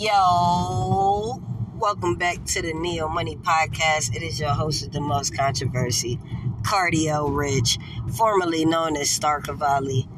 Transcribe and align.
Yo, 0.00 1.42
welcome 1.76 2.14
back 2.14 2.42
to 2.46 2.62
the 2.62 2.72
Neo 2.72 3.06
Money 3.06 3.36
Podcast. 3.36 4.16
It 4.16 4.22
is 4.22 4.40
your 4.40 4.48
host 4.48 4.82
of 4.82 4.92
the 4.92 5.00
most 5.02 5.36
controversy, 5.36 6.18
Kardiel 6.62 7.28
Rich, 7.36 7.76
formerly 8.16 8.64
known 8.64 8.96
as 8.96 9.10
Star 9.10 9.42
Cavalli. 9.42 10.08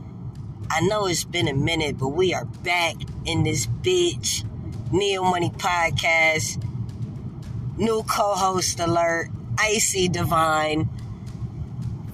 I 0.71 0.83
know 0.83 1.07
it's 1.09 1.25
been 1.25 1.49
a 1.49 1.53
minute, 1.53 1.99
but 1.99 2.11
we 2.11 2.33
are 2.33 2.45
back 2.45 2.95
in 3.25 3.43
this 3.43 3.67
bitch. 3.67 4.49
Neo 4.93 5.25
Money 5.25 5.51
Podcast. 5.51 6.65
New 7.77 8.05
co-host 8.05 8.79
alert, 8.79 9.31
Icey 9.57 10.07
Divine. 10.07 10.89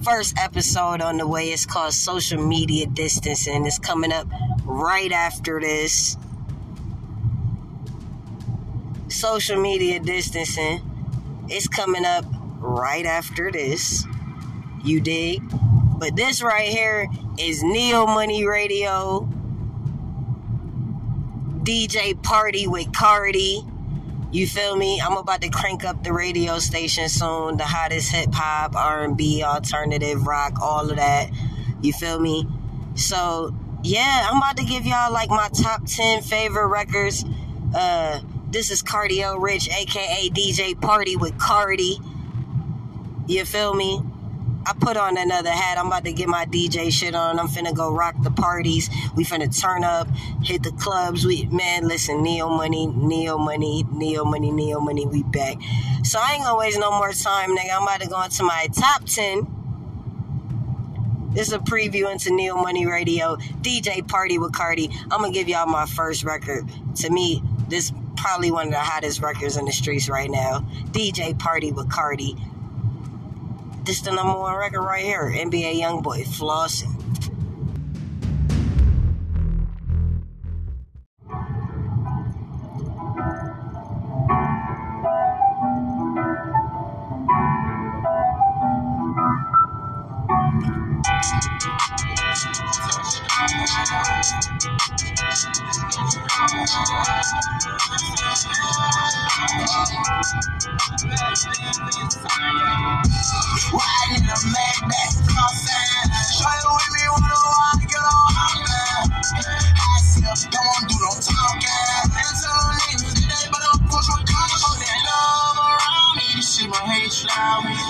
First 0.01 0.39
episode 0.39 1.01
on 1.01 1.17
the 1.17 1.27
way. 1.27 1.51
It's 1.51 1.67
called 1.67 1.93
Social 1.93 2.43
Media 2.43 2.87
Distancing. 2.87 3.67
It's 3.67 3.77
coming 3.77 4.11
up 4.11 4.27
right 4.65 5.11
after 5.11 5.61
this 5.61 6.17
social 9.19 9.59
media 9.59 9.99
distancing. 9.99 10.79
It's 11.49 11.67
coming 11.67 12.05
up 12.05 12.23
right 12.59 13.05
after 13.05 13.51
this. 13.51 14.05
You 14.85 15.01
dig? 15.01 15.41
But 15.97 16.15
this 16.15 16.41
right 16.41 16.69
here 16.69 17.09
is 17.37 17.61
Neo 17.61 18.05
Money 18.05 18.45
Radio. 18.45 19.27
DJ 21.63 22.21
Party 22.23 22.65
with 22.65 22.87
Kardi. 22.93 23.69
You 24.31 24.47
feel 24.47 24.77
me? 24.77 25.01
I'm 25.01 25.17
about 25.17 25.41
to 25.41 25.49
crank 25.49 25.83
up 25.83 26.01
the 26.01 26.13
radio 26.13 26.59
station 26.59 27.09
soon. 27.09 27.57
The 27.57 27.65
hottest 27.65 28.13
hip 28.13 28.33
hop, 28.33 28.73
R&B, 28.73 29.43
alternative 29.43 30.25
rock, 30.25 30.61
all 30.61 30.89
of 30.89 30.95
that. 30.95 31.29
You 31.81 31.91
feel 31.91 32.19
me? 32.21 32.47
So 32.95 33.53
yeah, 33.83 34.29
I'm 34.29 34.37
about 34.37 34.55
to 34.57 34.63
give 34.63 34.85
y'all 34.85 35.11
like 35.11 35.29
my 35.29 35.49
top 35.49 35.85
10 35.85 36.21
favorite 36.21 36.67
records. 36.67 37.25
Uh, 37.75 38.21
this 38.51 38.71
is 38.71 38.81
Kardiel 38.81 39.41
Rich, 39.41 39.69
aka 39.69 40.29
DJ 40.29 40.79
Party 40.79 41.15
with 41.15 41.37
Kardi. 41.37 42.03
You 43.27 43.45
feel 43.45 43.73
me? 43.75 44.01
I 44.65 44.73
put 44.73 44.97
on 44.97 45.17
another 45.17 45.51
hat. 45.51 45.77
I'm 45.77 45.87
about 45.87 46.03
to 46.05 46.13
get 46.13 46.27
my 46.27 46.45
DJ 46.45 46.91
shit 46.91 47.15
on. 47.15 47.39
I'm 47.39 47.47
finna 47.47 47.75
go 47.75 47.91
rock 47.91 48.15
the 48.21 48.31
parties. 48.31 48.89
We 49.15 49.23
finna 49.23 49.49
turn 49.57 49.83
up, 49.83 50.07
hit 50.43 50.63
the 50.63 50.71
clubs. 50.71 51.25
We 51.25 51.45
man, 51.45 51.87
listen, 51.87 52.23
Neo 52.23 52.49
Money, 52.49 52.87
Neo 52.87 53.37
Money, 53.37 53.85
Neo 53.91 54.25
Money, 54.25 54.51
Neo 54.51 54.79
Money. 54.79 55.05
We 55.05 55.23
back. 55.23 55.57
So 56.03 56.19
I 56.19 56.33
ain't 56.33 56.43
gonna 56.43 56.57
waste 56.57 56.79
no 56.79 56.91
more 56.91 57.13
time, 57.13 57.55
nigga. 57.55 57.75
I'm 57.75 57.83
about 57.83 58.01
to 58.01 58.09
go 58.09 58.21
into 58.23 58.43
my 58.43 58.67
top 58.73 59.05
ten. 59.05 59.47
This 61.33 61.47
is 61.47 61.53
a 61.53 61.59
preview 61.59 62.11
into 62.11 62.33
Neo 62.33 62.55
Money 62.55 62.87
Radio, 62.87 63.35
DJ 63.61 64.05
Party 64.07 64.39
with 64.39 64.51
Kardi. 64.51 64.91
I'm 65.11 65.21
gonna 65.21 65.31
give 65.31 65.47
y'all 65.47 65.67
my 65.67 65.85
first 65.85 66.23
record. 66.23 66.67
To 66.95 67.09
me, 67.11 67.43
this 67.67 67.93
probably 68.21 68.51
one 68.51 68.67
of 68.67 68.73
the 68.73 68.79
hottest 68.79 69.21
records 69.21 69.57
in 69.57 69.65
the 69.65 69.71
streets 69.71 70.09
right 70.09 70.29
now. 70.29 70.59
DJ 70.91 71.37
Party 71.37 71.71
with 71.71 71.89
Kardi. 71.89 72.39
This 73.85 74.01
the 74.01 74.11
number 74.11 74.37
one 74.37 74.55
record 74.55 74.81
right 74.81 75.03
here. 75.03 75.31
NBA 75.33 75.79
Youngboy, 75.79 76.25
Flossing. 76.25 76.98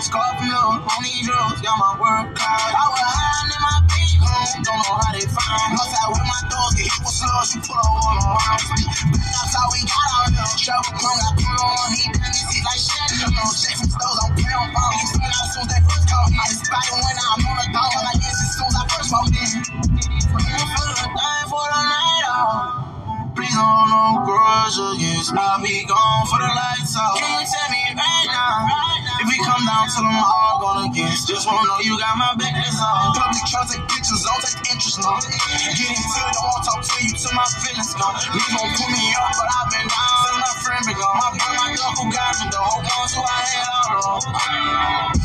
Scar 0.02 0.38
from 0.38 0.50
love, 0.50 0.88
on 0.88 1.04
these 1.04 1.28
drugs, 1.28 1.62
got 1.62 1.78
my 1.78 1.94
only 2.00 2.00
work 2.00 2.40
out. 2.42 2.74
I 2.74 2.90
was 2.90 3.19
don't 4.58 4.82
know 4.82 4.96
how 4.98 5.12
they 5.14 5.26
find. 5.30 5.70
Outside 5.78 6.10
with 6.10 6.26
my 6.26 6.42
dogs, 6.50 6.74
get 6.76 6.90
hit 6.90 7.02
with 7.06 7.16
slugs, 7.16 7.50
you 7.54 7.62
put 7.62 7.78
on 7.78 8.16
around 8.18 8.64
me. 8.74 8.84
But 9.14 9.22
that's 9.22 9.54
how 9.54 9.68
we 9.70 9.80
got 9.86 10.10
out 10.18 10.30
here. 10.34 10.58
Shovel 10.58 10.94
chrome, 10.98 11.20
got 11.22 11.34
put 11.38 11.58
on, 11.62 11.88
he 11.94 12.04
done 12.10 12.32
this, 12.34 12.50
he 12.50 12.60
like 12.66 12.82
shit. 12.82 13.10
You 13.20 13.30
know, 13.30 13.50
shit 13.54 13.76
from 13.78 13.90
stores, 13.94 14.20
I'm 14.26 14.32
pound 14.34 14.70
phone. 14.74 14.94
He 14.98 15.06
found 15.14 15.34
out 15.34 15.48
soon 15.54 15.66
they 15.70 15.82
first 15.86 16.06
called 16.10 16.30
me. 16.34 16.38
I 16.40 16.50
spotted 16.58 16.98
when 16.98 17.18
I'm 17.20 17.46
on 17.46 17.56
the 17.62 17.68
dog, 17.70 17.94
like 18.06 18.22
hold 23.60 23.92
no 23.92 24.24
grudge 24.24 24.80
against 24.80 25.36
me. 25.36 25.44
I'll 25.44 25.60
be 25.60 25.84
gone 25.84 26.24
for 26.32 26.40
the 26.40 26.48
lights 26.48 26.96
off. 26.96 27.20
Can 27.20 27.28
you 27.28 27.44
tell 27.44 27.68
me 27.68 27.84
right 27.92 28.28
now? 28.32 29.20
If 29.20 29.28
we 29.28 29.36
come 29.44 29.68
down 29.68 29.92
till 29.92 30.08
them 30.08 30.16
I'm 30.16 30.24
all 30.24 30.56
gone 30.64 30.82
against, 30.88 31.28
just 31.28 31.44
wanna 31.44 31.68
know 31.68 31.84
you 31.84 32.00
got 32.00 32.16
my 32.16 32.32
back, 32.40 32.56
that's 32.56 32.80
all. 32.80 33.12
Public 33.12 33.44
trying 33.52 33.68
to 33.68 33.76
take 33.76 33.86
pictures, 33.92 34.24
don't 34.24 34.40
take 34.40 34.64
interest, 34.72 35.04
no. 35.04 35.12
Get 35.20 35.92
into 35.92 36.20
it, 36.24 36.32
don't 36.32 36.48
wanna 36.48 36.64
talk 36.64 36.80
to 36.80 36.96
you 37.04 37.12
till 37.12 37.36
my 37.36 37.44
feelings 37.60 37.92
gone. 38.00 38.16
You 38.32 38.40
gon' 38.48 38.72
put 38.80 38.90
me 38.96 39.04
up, 39.20 39.36
but 39.36 39.48
I've 39.52 39.68
been 39.76 39.88
down. 39.92 40.16
Tell 40.24 40.40
my 40.40 40.54
friend 40.64 40.82
been 40.88 40.96
gone. 40.96 41.20
My 41.20 41.30
brother, 41.36 41.60
my 41.60 41.68
duffel 41.76 42.08
got 42.16 42.32
me, 42.40 42.48
the 42.48 42.62
whole 42.64 42.80
ones 42.80 43.12
who 43.12 43.22
I 43.28 43.40
had 43.44 43.68
all 44.00 44.24
on. 44.24 45.19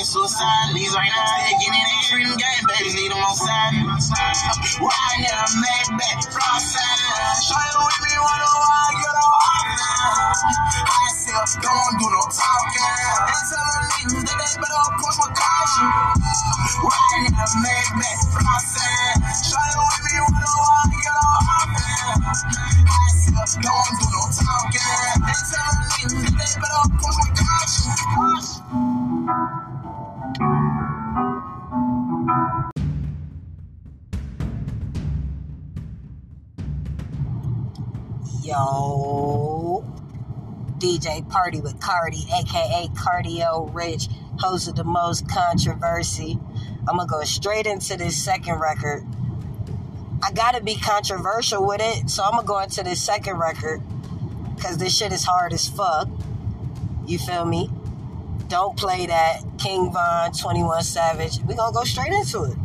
Ain't 0.00 0.08
suicide. 0.08 0.72
These 0.74 0.94
right 0.96 1.12
now, 1.12 1.24
taking 1.44 1.74
it 1.76 1.86
in 1.92 2.00
freedom 2.08 2.36
game, 2.40 2.64
baby, 2.72 2.88
need 2.96 3.12
them 3.12 3.20
on 3.20 3.36
side. 3.36 3.76
Riding 4.80 5.24
in 5.28 5.36
a 5.36 5.48
Maybach, 5.60 6.24
flossing. 6.32 6.49
Kardi, 41.90 42.30
aka 42.30 42.86
Kardiel 42.94 43.74
Rich, 43.74 44.06
host 44.38 44.68
of 44.68 44.76
the 44.76 44.84
most 44.84 45.28
controversy. 45.28 46.38
I'm 46.88 46.96
gonna 46.96 47.08
go 47.08 47.24
straight 47.24 47.66
into 47.66 47.96
this 47.96 48.16
second 48.16 48.60
record. 48.60 49.04
I 50.22 50.30
gotta 50.30 50.62
be 50.62 50.76
controversial 50.76 51.66
with 51.66 51.80
it, 51.80 52.08
so 52.08 52.22
I'm 52.22 52.32
gonna 52.32 52.46
go 52.46 52.60
into 52.60 52.84
this 52.84 53.02
second 53.02 53.38
record 53.38 53.82
because 54.54 54.78
this 54.78 54.96
shit 54.96 55.12
is 55.12 55.24
hard 55.24 55.52
as 55.52 55.68
fuck. 55.68 56.08
You 57.06 57.18
feel 57.18 57.44
me? 57.44 57.68
Don't 58.46 58.76
play 58.76 59.06
that. 59.06 59.40
King 59.58 59.90
Von, 59.90 60.30
21 60.32 60.84
Savage. 60.84 61.40
we 61.40 61.54
gonna 61.54 61.72
go 61.72 61.82
straight 61.82 62.12
into 62.12 62.44
it. 62.44 62.56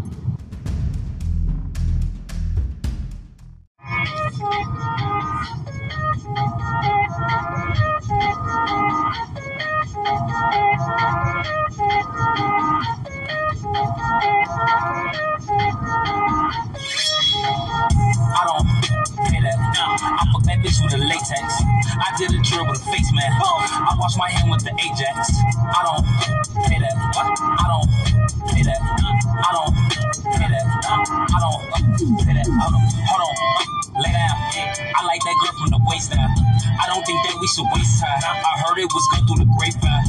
Drill 22.56 22.72
with 22.72 22.80
a 22.80 22.86
face 22.88 23.12
man. 23.12 23.32
I 23.36 23.92
wash 24.00 24.16
my 24.16 24.30
hand 24.32 24.50
with 24.50 24.64
the 24.64 24.72
Ajax. 24.72 25.28
I 25.60 25.80
don't 25.84 26.04
pay 26.64 26.80
that. 26.80 26.96
I 26.96 27.68
don't 27.68 27.90
pay 28.48 28.64
that. 28.64 28.80
I 28.80 29.50
don't 29.52 29.74
pay 30.40 30.48
that. 30.48 30.64
I 30.64 31.40
don't 31.44 31.60
pay 32.24 32.32
that. 32.32 32.48
Hold 32.48 32.80
on. 32.80 32.84
Hold 33.12 33.22
on. 33.28 33.36
Lay 34.00 34.12
down. 34.12 34.36
I 34.96 35.04
like 35.04 35.20
that 35.20 35.36
girl 35.44 35.54
from 35.60 35.70
the 35.76 35.82
waist 35.92 36.12
down. 36.16 36.32
I 36.80 36.88
don't 36.88 37.04
think 37.04 37.20
that 37.28 37.36
we 37.40 37.48
should 37.52 37.68
waste 37.76 38.00
time. 38.00 38.24
I 38.24 38.54
heard 38.64 38.80
it 38.80 38.88
was 38.88 39.06
good 39.12 39.24
through 39.28 39.44
the 39.44 39.50
grapevine. 39.60 40.08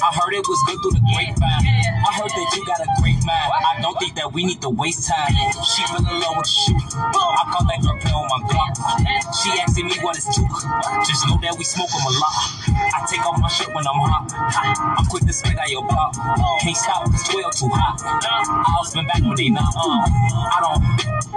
I 0.00 0.10
heard 0.16 0.32
it 0.32 0.44
was 0.48 0.60
good 0.66 0.78
through 0.80 0.96
the 0.96 1.04
grapevine. 1.04 1.64
I 2.00 2.10
heard 2.16 2.32
that 2.32 2.48
you 2.56 2.64
got 2.64 2.80
a 2.80 2.88
great 3.00 3.20
mind. 3.24 3.52
I 3.52 3.80
don't 3.80 3.96
think 4.00 4.16
that 4.16 4.32
we 4.32 4.44
need 4.44 4.60
to 4.62 4.70
waste 4.70 5.08
time. 5.08 5.32
She 5.64 5.84
fell 5.88 6.00
in 6.00 6.20
love 6.20 6.36
with 6.36 6.48
shoot. 6.48 6.80
I 6.96 7.42
caught 7.52 7.68
that 7.68 7.80
girl 7.84 7.96
play 8.00 8.12
on 8.12 8.28
my 8.28 8.40
Glock. 8.48 8.59
Juke. 10.18 10.58
Just 11.06 11.22
know 11.28 11.38
that 11.42 11.54
we 11.56 11.62
smoke 11.64 11.90
'em 11.94 12.02
a 12.02 12.12
lot. 12.18 12.34
I 12.66 13.06
take 13.06 13.22
off 13.24 13.38
my 13.38 13.48
shirt 13.48 13.70
when 13.74 13.86
I'm 13.86 14.00
hot. 14.02 14.26
I'm 14.98 15.06
quick 15.06 15.24
to 15.26 15.32
spit 15.32 15.58
out 15.58 15.70
your 15.70 15.86
block. 15.86 16.14
Can't 16.60 16.76
stop 16.76 17.04
cause 17.06 17.22
12 17.30 17.54
too 17.54 17.70
hot. 17.70 18.02
I'll 18.02 18.84
spin 18.84 19.06
back 19.06 19.22
when 19.22 19.36
they 19.36 19.50
not. 19.50 19.70
Uh, 19.76 20.02
I 20.50 20.58
don't 20.60 20.82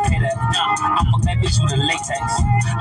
pay 0.10 0.20
that. 0.20 0.34
I 0.38 1.06
fuck 1.12 1.22
that 1.30 1.38
bitch 1.38 1.62
with 1.62 1.74
a 1.74 1.78
latex. 1.78 2.26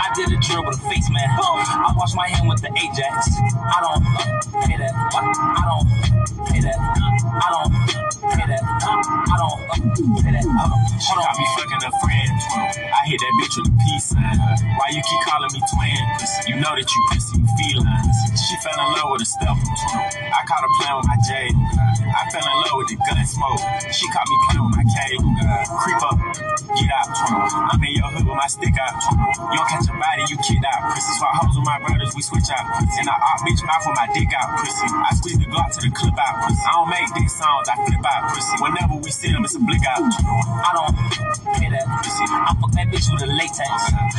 I 0.01 0.09
did 0.17 0.33
a 0.33 0.39
drill 0.41 0.65
with 0.65 0.81
a 0.81 0.83
face 0.89 1.09
man. 1.11 1.29
I 1.29 1.93
wash 1.97 2.15
my 2.15 2.29
hand 2.29 2.49
with 2.49 2.63
the 2.63 2.73
Ajax. 2.73 3.37
I 3.61 3.79
don't 3.85 4.02
know 16.63 16.79
that 16.79 16.87
you 16.87 17.01
pussy, 17.11 17.43
you 17.43 17.75
felines. 17.75 18.19
She 18.39 18.55
fell 18.63 18.79
in 18.79 18.89
love 18.95 19.11
with 19.11 19.27
a 19.27 19.29
stepper. 19.29 19.67
I 20.31 20.41
caught 20.47 20.63
her 20.63 20.73
playing 20.79 20.97
with 21.03 21.09
my 21.11 21.19
J. 21.27 21.31
I 21.51 22.23
fell 22.31 22.47
in 22.47 22.57
love 22.63 22.77
with 22.79 22.89
the 22.95 22.99
gun 23.03 23.19
smoke. 23.27 23.63
She 23.91 24.07
caught 24.15 24.29
me 24.31 24.37
playing 24.47 24.63
with 24.71 24.75
my 24.79 24.87
K. 24.87 24.97
Creep 25.83 26.03
up, 26.07 26.17
get 26.79 26.91
out. 26.95 27.11
I'm 27.67 27.83
in 27.83 27.99
your 27.99 28.07
hood 28.15 28.27
with 28.31 28.39
my 28.39 28.47
stick 28.47 28.79
out. 28.79 28.95
You 29.51 29.59
don't 29.59 29.69
catch 29.75 29.91
a 29.91 29.95
body, 29.99 30.23
you 30.31 30.39
kid 30.39 30.63
out. 30.63 30.95
Pussy 30.95 31.13
swap 31.19 31.35
hoes 31.43 31.59
with 31.59 31.67
my 31.67 31.83
brothers, 31.83 32.15
we 32.15 32.23
switch 32.23 32.47
out. 32.55 32.65
And 32.79 33.11
I 33.11 33.15
op 33.19 33.43
bitch 33.43 33.63
mouth 33.67 33.83
with 33.83 33.99
my 33.99 34.07
dick 34.15 34.31
out. 34.31 34.49
Pussy, 34.63 34.87
I 34.87 35.11
squeeze 35.19 35.39
the 35.43 35.51
Glock 35.51 35.67
to 35.75 35.81
the 35.83 35.91
clip 35.91 36.15
out. 36.15 36.47
Pussy, 36.47 36.63
I 36.63 36.73
don't 36.79 36.91
make 36.95 37.11
dick 37.11 37.27
songs, 37.27 37.67
I 37.67 37.75
flip 37.83 38.07
out. 38.07 38.23
Pussy, 38.39 38.55
whenever 38.63 38.95
we 39.03 39.11
see 39.11 39.35
them, 39.35 39.43
it's 39.43 39.59
a 39.59 39.63
blick 39.67 39.83
out. 39.83 39.99
I 39.99 40.71
don't 40.79 40.95
pay 41.59 41.75
that. 41.75 41.91
I 41.91 41.99
fuck 41.99 42.47
that 42.47 42.52
bitch 42.93 43.09
with 43.09 43.23
a 43.25 43.33
latex. 43.33 43.73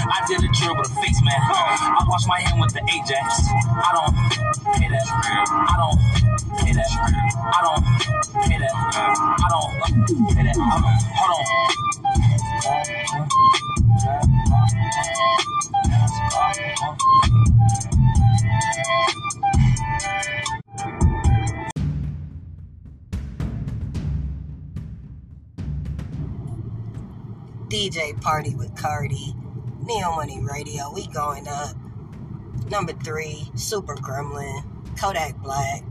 I 0.09 0.25
did 0.27 0.41
a 0.41 0.49
drill 0.57 0.75
with 0.75 0.89
a 0.89 0.95
face 0.97 1.21
man. 1.21 1.37
I 1.37 2.03
wash 2.09 2.25
my 2.25 2.41
hand 2.41 2.59
with 2.59 2.73
the 2.73 2.81
Ajax. 2.81 3.45
I 3.69 3.89
don't 3.93 4.13
pay 4.73 4.89
that. 4.89 5.05
I 5.05 5.75
don't 5.77 5.97
pay 6.65 6.73
that. 6.73 6.89
I 6.89 7.59
don't 7.61 7.83
pay 8.49 8.57
that. 8.57 8.73
I 8.73 9.47
don't 9.53 9.69
pay 10.33 10.43
that. 10.43 10.57
Hold 10.57 11.37
on. 11.37 12.02
DJ 27.93 28.19
Party 28.21 28.55
with 28.55 28.73
Kardi. 28.73 29.35
Neo 29.85 30.15
Money 30.15 30.39
Radio. 30.41 30.91
We 30.91 31.05
going 31.05 31.47
up. 31.47 31.75
Number 32.67 32.91
three, 32.93 33.51
Super 33.53 33.95
Gremlin. 33.95 34.63
Kodak 34.99 35.37
Black. 35.43 35.83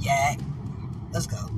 Yak. 0.00 0.40
Let's 1.12 1.26
go. 1.26 1.50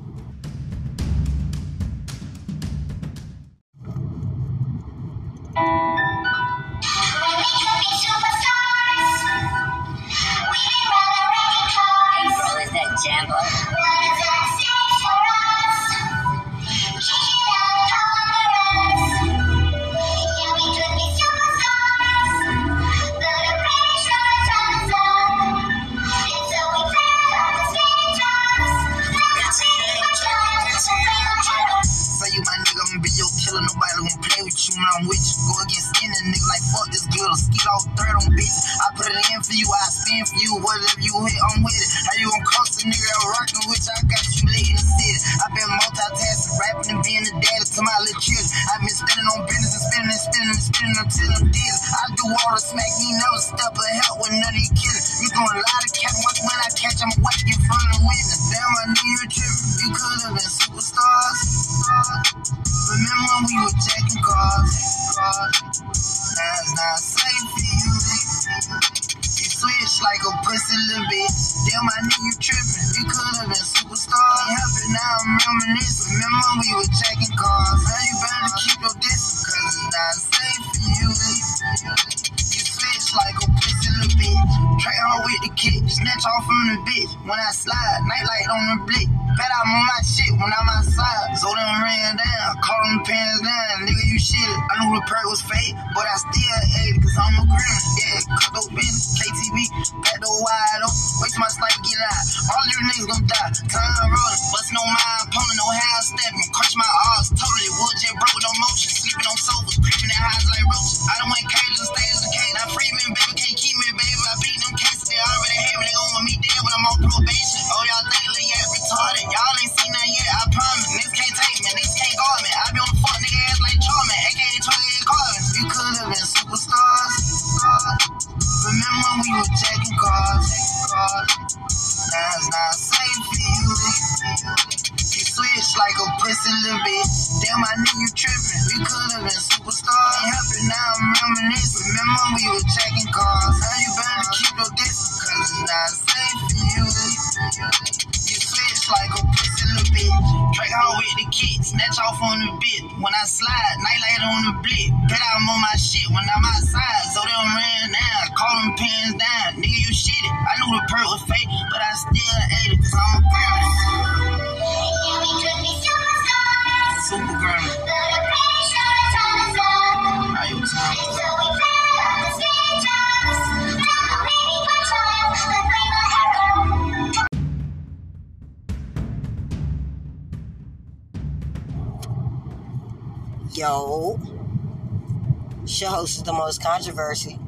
Show 185.80 185.88
host 185.88 186.26
the 186.26 186.32
most 186.32 186.62
controversy. 186.62 187.38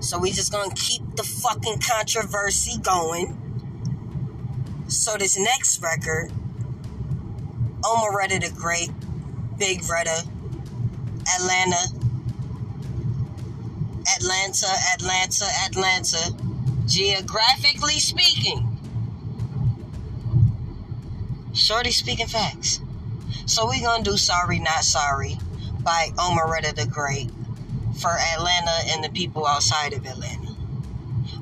So 0.00 0.18
we 0.18 0.32
just 0.32 0.50
gonna 0.50 0.74
keep 0.74 1.02
the 1.14 1.22
fucking 1.22 1.78
controversy 1.88 2.80
going. 2.82 3.38
So 4.88 5.16
this 5.16 5.38
next 5.38 5.80
record, 5.80 6.32
Omeretta 7.82 8.40
the 8.40 8.52
Great, 8.56 8.90
Big 9.56 9.82
Retta, 9.88 10.24
Atlanta, 11.36 11.78
Atlanta, 14.16 14.66
Atlanta, 14.94 15.46
Atlanta, 15.66 16.34
geographically 16.86 18.00
speaking. 18.00 18.66
Shorty 21.54 21.92
speaking 21.92 22.26
facts. 22.26 22.80
So 23.46 23.68
we 23.68 23.80
gonna 23.80 24.02
do 24.02 24.16
Sorry 24.16 24.58
Not 24.58 24.82
Sorry 24.82 25.38
by 25.84 26.08
Omeretta 26.16 26.74
the 26.74 26.86
Great 26.86 27.30
for 27.98 28.10
Atlanta 28.10 28.72
and 28.86 29.02
the 29.02 29.08
people 29.10 29.46
outside 29.46 29.92
of 29.92 30.06
Atlanta. 30.06 30.54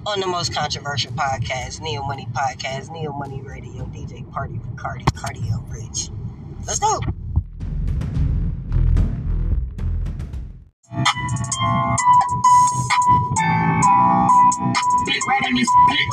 On 0.07 0.21
the 0.21 0.27
most 0.27 0.55
controversial 0.55 1.13
podcast, 1.13 1.81
Neo 1.81 2.03
Money 2.03 2.29
Podcast, 2.33 2.91
Neo 2.93 3.13
Money 3.13 3.41
Radio, 3.41 3.85
DJ 3.87 4.31
Party 4.31 4.61
Kardi, 4.77 5.05
Kardiel 5.15 5.65
Rich. 5.73 6.11
Let's 6.67 6.79
go. 6.79 7.01
In 15.47 15.55
this 15.57 15.69
bitch. 15.91 16.09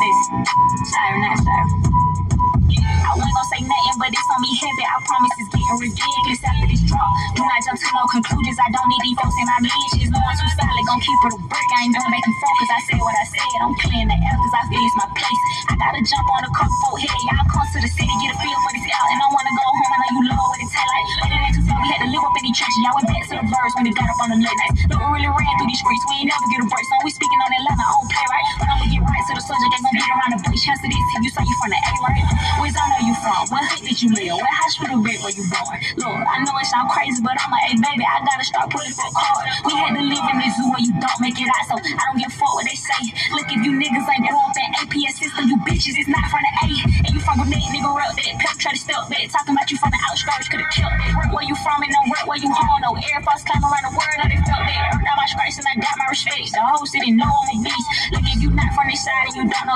Listen, 0.00 0.44
sorry, 0.84 1.20
not. 1.20 2.25
I 2.74 3.12
wasn't 3.14 3.34
gonna 3.34 3.52
say 3.54 3.62
nothing, 3.62 3.96
but 4.02 4.10
it's 4.10 4.30
on 4.32 4.40
me 4.42 4.50
heavy. 4.58 4.84
I 4.86 4.96
promise 5.06 5.34
it's 5.38 5.50
getting 5.54 5.78
ridiculous 5.78 6.40
after 6.42 6.66
this 6.66 6.82
drop. 6.88 7.10
Do 7.38 7.42
not 7.46 7.60
jump 7.62 7.78
to 7.78 7.88
no 7.94 8.04
conclusions. 8.10 8.58
I 8.58 8.68
don't 8.74 8.88
need 8.90 9.02
these 9.06 9.18
folks 9.18 9.36
in 9.38 9.46
my 9.46 9.58
mentions. 9.62 10.10
No 10.10 10.18
one's 10.20 10.40
too 10.42 10.50
solid, 10.58 10.84
gon' 10.88 11.00
keep 11.02 11.20
it 11.26 11.32
a 11.34 11.38
break. 11.46 11.68
I 11.76 11.78
ain't 11.86 11.94
done 11.94 12.10
making 12.10 12.36
fun 12.42 12.54
cause 12.58 12.72
I 12.74 12.80
said 12.90 13.00
what 13.02 13.14
I 13.14 13.24
said. 13.30 13.58
I'm 13.62 13.74
playing 13.78 14.08
the 14.10 14.18
L 14.18 14.36
cause 14.42 14.54
I 14.56 14.62
feel 14.70 14.82
it's 14.82 14.98
my 14.98 15.08
place. 15.14 15.42
I 15.70 15.74
gotta 15.78 16.00
jump 16.02 16.26
on 16.34 16.42
a 16.46 16.52
couple 16.56 16.76
folk 16.82 16.98
head. 17.02 17.20
Y'all 17.30 17.46
come 17.50 17.66
to 17.66 17.78
the 17.82 17.90
city, 17.90 18.14
get 18.22 18.34
a 18.34 18.36
feel 18.42 18.58
for 18.64 18.72
this 18.74 18.86
out. 18.90 19.06
And 19.12 19.18
I 19.22 19.28
wanna 19.30 19.52
go 19.54 19.64
home. 19.66 19.92
I 19.92 19.96
know 19.96 20.10
you 20.16 20.22
love 20.30 20.46
what 20.50 20.60
it 20.62 20.70
taste 20.70 20.90
like. 20.90 21.06
But 21.22 21.30
it 21.30 21.40
ain't 21.46 21.54
too 21.56 21.65
had 21.86 21.98
to 22.04 22.08
live 22.10 22.24
up 22.26 22.34
in 22.36 22.42
these 22.46 22.56
trenches. 22.58 22.80
Y'all 22.82 22.96
went 22.98 23.08
back 23.08 23.22
to 23.30 23.34
the 23.38 23.46
verse 23.46 23.72
when 23.78 23.84
it 23.86 23.94
got 23.94 24.08
up 24.10 24.18
on 24.26 24.28
the 24.34 24.38
late 24.42 24.58
nights. 24.66 24.86
Look, 24.90 25.00
we 25.00 25.06
really 25.16 25.30
ran 25.30 25.52
through 25.56 25.70
these 25.70 25.80
streets. 25.80 26.04
We 26.10 26.14
ain't 26.26 26.30
never 26.30 26.46
get 26.50 26.60
a 26.62 26.66
break. 26.66 26.84
So 26.86 26.94
we 27.06 27.10
speaking 27.14 27.40
on 27.46 27.50
Atlanta, 27.54 27.84
I 27.86 27.90
don't 27.94 28.10
play 28.10 28.26
right. 28.26 28.46
But 28.58 28.66
I'ma 28.74 28.86
get 28.90 29.02
right 29.06 29.24
to 29.26 29.32
the 29.38 29.44
subject. 29.44 29.70
Ain't 29.72 29.84
gonna 29.86 29.98
beat 29.98 30.12
around 30.12 30.32
the 30.34 30.40
bush. 30.42 30.62
Chance 30.66 30.80
to. 30.82 30.88
If 30.90 31.22
you 31.24 31.30
say 31.32 31.44
you 31.46 31.56
from 31.62 31.70
the 31.72 31.80
A, 31.80 31.92
right? 32.04 32.24
Where's 32.60 32.76
I 32.76 32.84
know 32.92 33.00
you 33.08 33.14
from? 33.24 33.40
What 33.48 33.62
hood 33.72 33.82
did 33.88 33.98
you 34.00 34.10
live? 34.12 34.36
What 34.36 34.52
hospital 34.52 35.00
bed 35.00 35.18
were 35.24 35.32
you 35.32 35.44
born? 35.48 35.76
Look, 35.96 36.12
I 36.12 36.36
know 36.44 36.54
it 36.60 36.68
sound 36.68 36.88
crazy, 36.92 37.20
but 37.24 37.36
I'm 37.40 37.52
a 37.52 37.60
A 37.68 37.72
baby. 37.80 38.04
I 38.04 38.20
gotta 38.20 38.44
start 38.44 38.68
putting 38.68 38.92
for 38.92 39.08
hard. 39.16 39.44
We 39.64 39.72
had 39.76 39.96
to 39.96 40.02
live 40.04 40.24
in 40.32 40.36
this 40.44 40.52
zoo 40.60 40.68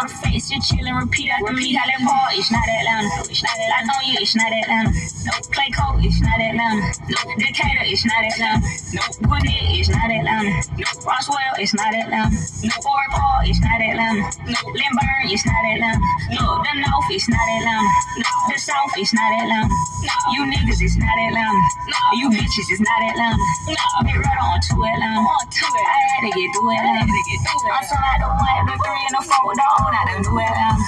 know 0.01 0.09
the 0.09 0.15
face, 0.15 0.51
you're 0.51 0.89
and 0.89 0.99
repeat 0.99 1.31
after 1.31 1.53
me. 1.53 1.75
How 1.75 1.85
that 1.85 2.01
ball, 2.01 2.29
it's 2.33 2.51
not 2.51 2.65
Atlanta. 2.65 3.29
It's 3.29 3.43
not 3.43 3.53
Atlanta. 3.53 3.77
I 3.77 3.85
know 3.85 4.01
you, 4.09 4.17
it's 4.21 4.37
not 4.37 4.53
Atlanta. 4.53 4.91
No 5.29 5.33
Clay 5.53 5.71
Cole, 5.77 6.01
it's 6.01 6.21
not 6.21 6.41
Atlanta. 6.41 6.89
No 7.09 7.21
Decatur, 7.37 7.85
it's 7.85 8.05
not 8.09 8.25
Atlanta. 8.25 8.65
No 8.97 9.03
Gwinnett, 9.29 9.77
it's 9.77 9.89
not 9.89 10.09
Atlanta. 10.09 10.53
No 10.81 10.89
Roswell, 11.05 11.55
it's 11.59 11.75
not 11.75 11.93
Atlanta. 11.93 12.33
No 12.65 12.75
Fort 12.81 13.09
it's 13.45 13.61
not 13.61 13.81
Atlanta. 13.81 14.25
No 14.49 14.61
Lilburn, 14.73 15.25
it's 15.29 15.45
not 15.45 15.65
Atlanta. 15.65 16.01
No 16.33 16.65
the 16.65 16.73
North, 16.81 17.09
it's 17.11 17.29
not 17.29 17.47
Atlanta. 17.61 17.89
No 18.17 18.31
the 18.49 18.59
South, 18.59 18.95
it's 18.97 19.13
not 19.13 19.33
Atlanta. 19.37 19.90
No 20.01 20.17
you 20.33 20.43
niggas, 20.49 20.81
it's 20.81 20.97
not 20.97 21.13
Atlanta. 21.13 21.61
No 21.89 22.01
you 22.17 22.31
bitches, 22.31 22.73
it's 22.73 22.81
not 22.81 23.03
Atlanta. 23.05 23.37
No 23.69 23.85
be 24.01 24.17
right 24.17 24.41
on 24.41 24.57
to 24.61 24.73
Atlanta. 24.81 25.21
On 25.21 25.45
to 25.45 25.67
it. 25.77 25.85
I 25.85 26.01
had 26.09 26.21
to 26.25 26.31
get 26.33 26.49
through 26.57 26.73
Atlanta. 26.73 27.05
I'm 27.05 27.85
so 27.85 27.97
like 28.01 28.21
the 28.21 28.33
one, 28.33 28.65
the 28.65 28.77
three, 28.81 29.05
and 29.05 29.15
the 29.15 29.23
four 29.29 29.53
the 29.53 29.61
own. 29.61 29.93
I 29.93 30.09
done 30.09 30.23
do 30.25 30.33
Atlanta. 30.41 30.81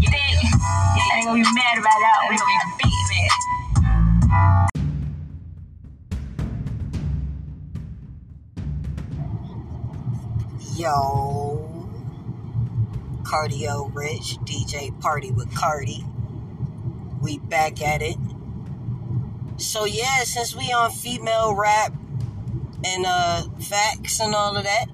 You 0.00 0.08
dig? 0.12 0.36
I 0.44 1.16
ain't 1.16 1.24
gonna 1.24 1.40
be 1.40 1.48
mad 1.56 1.78
about 1.78 1.98
that. 2.04 2.28
We 2.28 2.36
gonna 2.36 2.52
be 2.76 2.84
beat 2.84 3.04
mad. 3.16 3.32
Yo, 10.76 11.88
Kardiel 13.22 13.94
Rich, 13.94 14.36
DJ 14.44 14.92
Party 15.00 15.30
with 15.30 15.48
Kardi. 15.50 16.04
We 17.22 17.38
back 17.38 17.80
at 17.80 18.02
it. 18.02 18.16
So 19.56 19.84
yeah, 19.84 20.24
since 20.24 20.54
we 20.54 20.72
on 20.72 20.90
female 20.90 21.54
rap 21.54 21.92
and 22.84 23.04
uh 23.06 23.42
facts 23.60 24.20
and 24.20 24.34
all 24.34 24.56
of 24.56 24.64
that, 24.64 24.86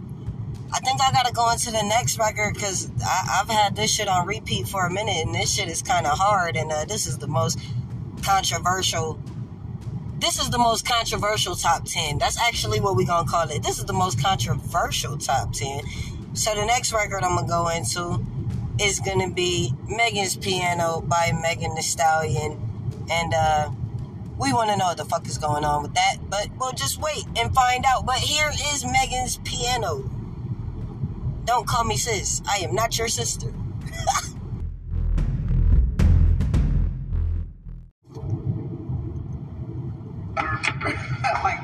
I 0.73 0.79
think 0.81 1.01
I 1.01 1.11
gotta 1.11 1.33
go 1.33 1.51
into 1.51 1.71
the 1.71 1.83
next 1.83 2.19
record 2.19 2.55
because 2.55 2.91
I've 3.05 3.49
had 3.49 3.75
this 3.75 3.93
shit 3.93 4.07
on 4.07 4.27
repeat 4.27 4.69
for 4.69 4.87
a 4.87 4.91
minute 4.91 5.27
and 5.27 5.35
this 5.35 5.55
shit 5.55 5.69
is 5.69 5.83
kind 5.83 6.07
of 6.07 6.17
hard 6.17 6.57
and 6.57 6.71
uh, 6.71 6.85
this 6.85 7.07
is 7.07 7.19
the 7.19 7.27
most 7.27 7.59
controversial. 8.23 9.19
This 10.19 10.39
is 10.39 10.51
the 10.51 10.59
most 10.59 10.87
controversial 10.87 11.57
top 11.57 11.87
10. 11.87 12.19
That's 12.19 12.39
actually 12.39 12.79
what 12.81 12.95
we 12.95 13.05
gonna 13.05 13.29
call 13.29 13.49
it. 13.51 13.63
This 13.63 13.79
is 13.79 13.87
the 13.87 13.93
most 13.93 14.23
controversial 14.23 15.17
top 15.17 15.53
10. 15.53 15.83
So 16.35 16.55
the 16.55 16.65
next 16.65 16.93
record 16.93 17.25
I'm 17.25 17.35
gonna 17.35 17.49
go 17.49 17.69
into 17.69 18.25
is 18.81 19.01
gonna 19.01 19.31
be 19.31 19.75
Megan's 19.89 20.37
Piano 20.37 21.01
by 21.01 21.33
Megan 21.43 21.75
Thee 21.75 21.83
Stallion. 21.83 22.61
And 23.11 23.35
uh 23.35 23.71
we 24.41 24.53
wanna 24.55 24.77
know 24.77 24.87
what 24.87 24.97
the 24.97 25.05
fuck 25.05 25.27
is 25.29 25.37
going 25.37 25.65
on 25.65 25.83
with 25.83 25.93
that, 25.95 26.17
but 26.31 26.49
we'll 26.59 26.73
just 26.73 26.99
wait 26.99 27.25
and 27.37 27.55
find 27.55 27.85
out. 27.85 28.07
But 28.07 28.17
here 28.17 28.51
is 28.73 28.85
Megan's 28.85 29.37
Piano. 29.45 30.11
Don't 31.45 31.67
call 31.67 31.85
me 31.85 31.97
sis. 31.97 32.41
I 32.49 32.59
am 32.59 32.75
not 32.75 32.97
your 32.97 33.09
sister. 33.09 33.53
like 41.43 41.61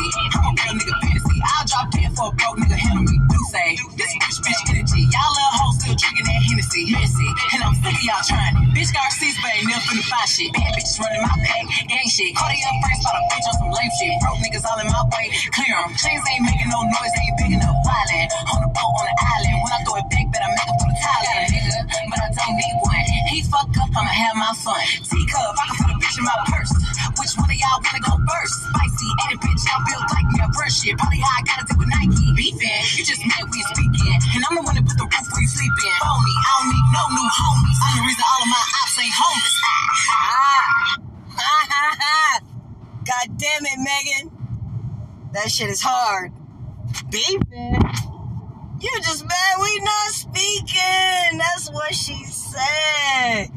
Nasty, 0.00 0.24
I'm 0.32 0.44
a 0.44 0.52
real 0.56 0.74
nigga 0.80 0.94
fantasy. 1.04 1.36
I'll 1.44 1.66
drop 1.68 1.86
dead 1.92 2.10
for 2.16 2.26
a 2.28 2.32
broke 2.32 2.56
nigga 2.56 2.78
handle 2.80 3.04
me. 3.04 3.16
Do 3.20 3.38
say, 3.52 3.68
this 4.00 4.12
bitch 4.16 4.38
bitch 4.40 4.60
energy. 4.72 5.02
Y'all 5.12 5.32
little 5.36 5.54
hoes 5.60 5.76
still 5.76 5.96
drinking 5.96 6.24
that 6.24 6.40
Hennessy. 6.40 6.82
Messy, 6.88 7.28
and 7.52 7.60
I'm 7.64 7.74
sick 7.76 7.96
of 8.00 8.04
y'all 8.04 8.24
trying 8.24 8.54
it. 8.56 8.72
Bitch 8.72 8.90
got 8.96 9.04
receipts, 9.12 9.36
never 9.44 9.84
finna 9.84 10.04
buy 10.08 10.24
shit. 10.24 10.50
Bad 10.56 10.72
bitches 10.72 10.96
running 11.00 11.20
my 11.20 11.36
pack, 11.44 11.64
gang 11.84 12.08
shit. 12.08 12.32
Cardio 12.32 12.70
first, 12.80 13.00
spot 13.04 13.16
a 13.18 13.22
bitch 13.28 13.44
on 13.44 13.54
some 13.60 13.72
lame 13.76 13.92
shit. 14.00 14.12
Broke 14.24 14.40
niggas 14.40 14.64
all 14.64 14.78
in 14.80 14.88
my 14.88 15.04
way, 15.12 15.26
clear 15.52 15.74
'em. 15.84 15.90
Chains 16.00 16.24
ain't 16.32 16.44
making 16.48 16.70
no 16.72 16.80
noise, 16.80 17.12
they 17.12 17.24
ain't 17.28 17.36
big 17.36 17.52
enough. 17.60 17.76
Violent, 17.84 18.30
on 18.56 18.60
the 18.64 18.70
boat 18.72 18.92
on 18.96 19.04
the 19.04 19.16
island. 19.20 19.56
When 19.60 19.70
I 19.76 19.78
throw 19.84 19.96
it 20.00 20.08
back, 20.08 20.26
better 20.32 20.48
make 20.48 20.68
'em 20.70 20.76
from 20.80 20.88
the 20.88 20.96
Thailand, 20.96 21.44
nigga. 21.52 21.76
But 22.08 22.18
I 22.24 22.28
don't 22.40 22.56
need 22.56 22.74
one. 22.80 23.04
He's 23.28 23.46
fuck 23.52 23.68
up, 23.76 23.90
I'ma 23.92 24.08
have 24.08 24.36
my 24.36 24.52
fun. 24.64 24.80
Teacup, 25.04 25.54
I 25.60 25.64
can 25.68 25.76
put 25.76 25.90
a 25.92 25.96
bitch 26.00 26.16
in 26.18 26.24
my 26.24 26.36
purse. 26.48 26.72
Which 27.20 27.32
one 27.36 27.50
of 27.50 27.58
y'all 27.60 27.78
wanna 27.84 28.00
go 28.00 28.14
first? 28.24 28.54
Spicy, 28.64 29.10
and 29.28 29.36
built 29.86 30.06
like 30.10 30.26
me. 30.30 30.36
I 30.42 30.48
brush 30.50 30.82
shit. 30.82 30.98
Probably 30.98 31.20
how 31.22 31.38
I 31.38 31.42
gotta 31.46 31.64
do 31.70 31.74
with 31.78 31.90
Nike. 31.90 32.26
Beefing, 32.34 32.82
you 32.96 33.02
just 33.06 33.22
mad 33.22 33.46
we 33.50 33.60
speaking. 33.70 34.18
And 34.34 34.42
I'm 34.48 34.54
the 34.58 34.64
one 34.66 34.76
put 34.82 34.96
the 34.96 35.06
roof 35.06 35.26
where 35.30 35.42
you. 35.42 35.50
Phony, 36.02 36.34
I 36.34 36.50
don't 36.58 36.68
need 36.72 36.86
no 36.90 37.02
new 37.14 37.28
homies. 37.30 37.78
I'm 37.78 37.92
the 37.98 38.02
reason 38.06 38.24
all 38.26 38.42
of 38.42 38.50
my 38.50 38.64
ops 38.82 38.96
ain't 38.98 39.14
homeless. 39.14 39.56
Ah. 40.10 41.00
Ha. 41.36 42.40
God 43.10 43.26
damn 43.38 43.64
it, 43.66 43.78
Megan. 43.78 44.26
That 45.32 45.50
shit 45.50 45.70
is 45.70 45.82
hard. 45.82 46.32
Beefing. 47.10 47.78
You 48.80 48.90
just 49.02 49.24
mad 49.24 49.56
we 49.60 49.78
not 49.80 50.10
speaking. 50.10 51.38
That's 51.38 51.70
what 51.70 51.94
she 51.94 52.24
said. 52.24 53.48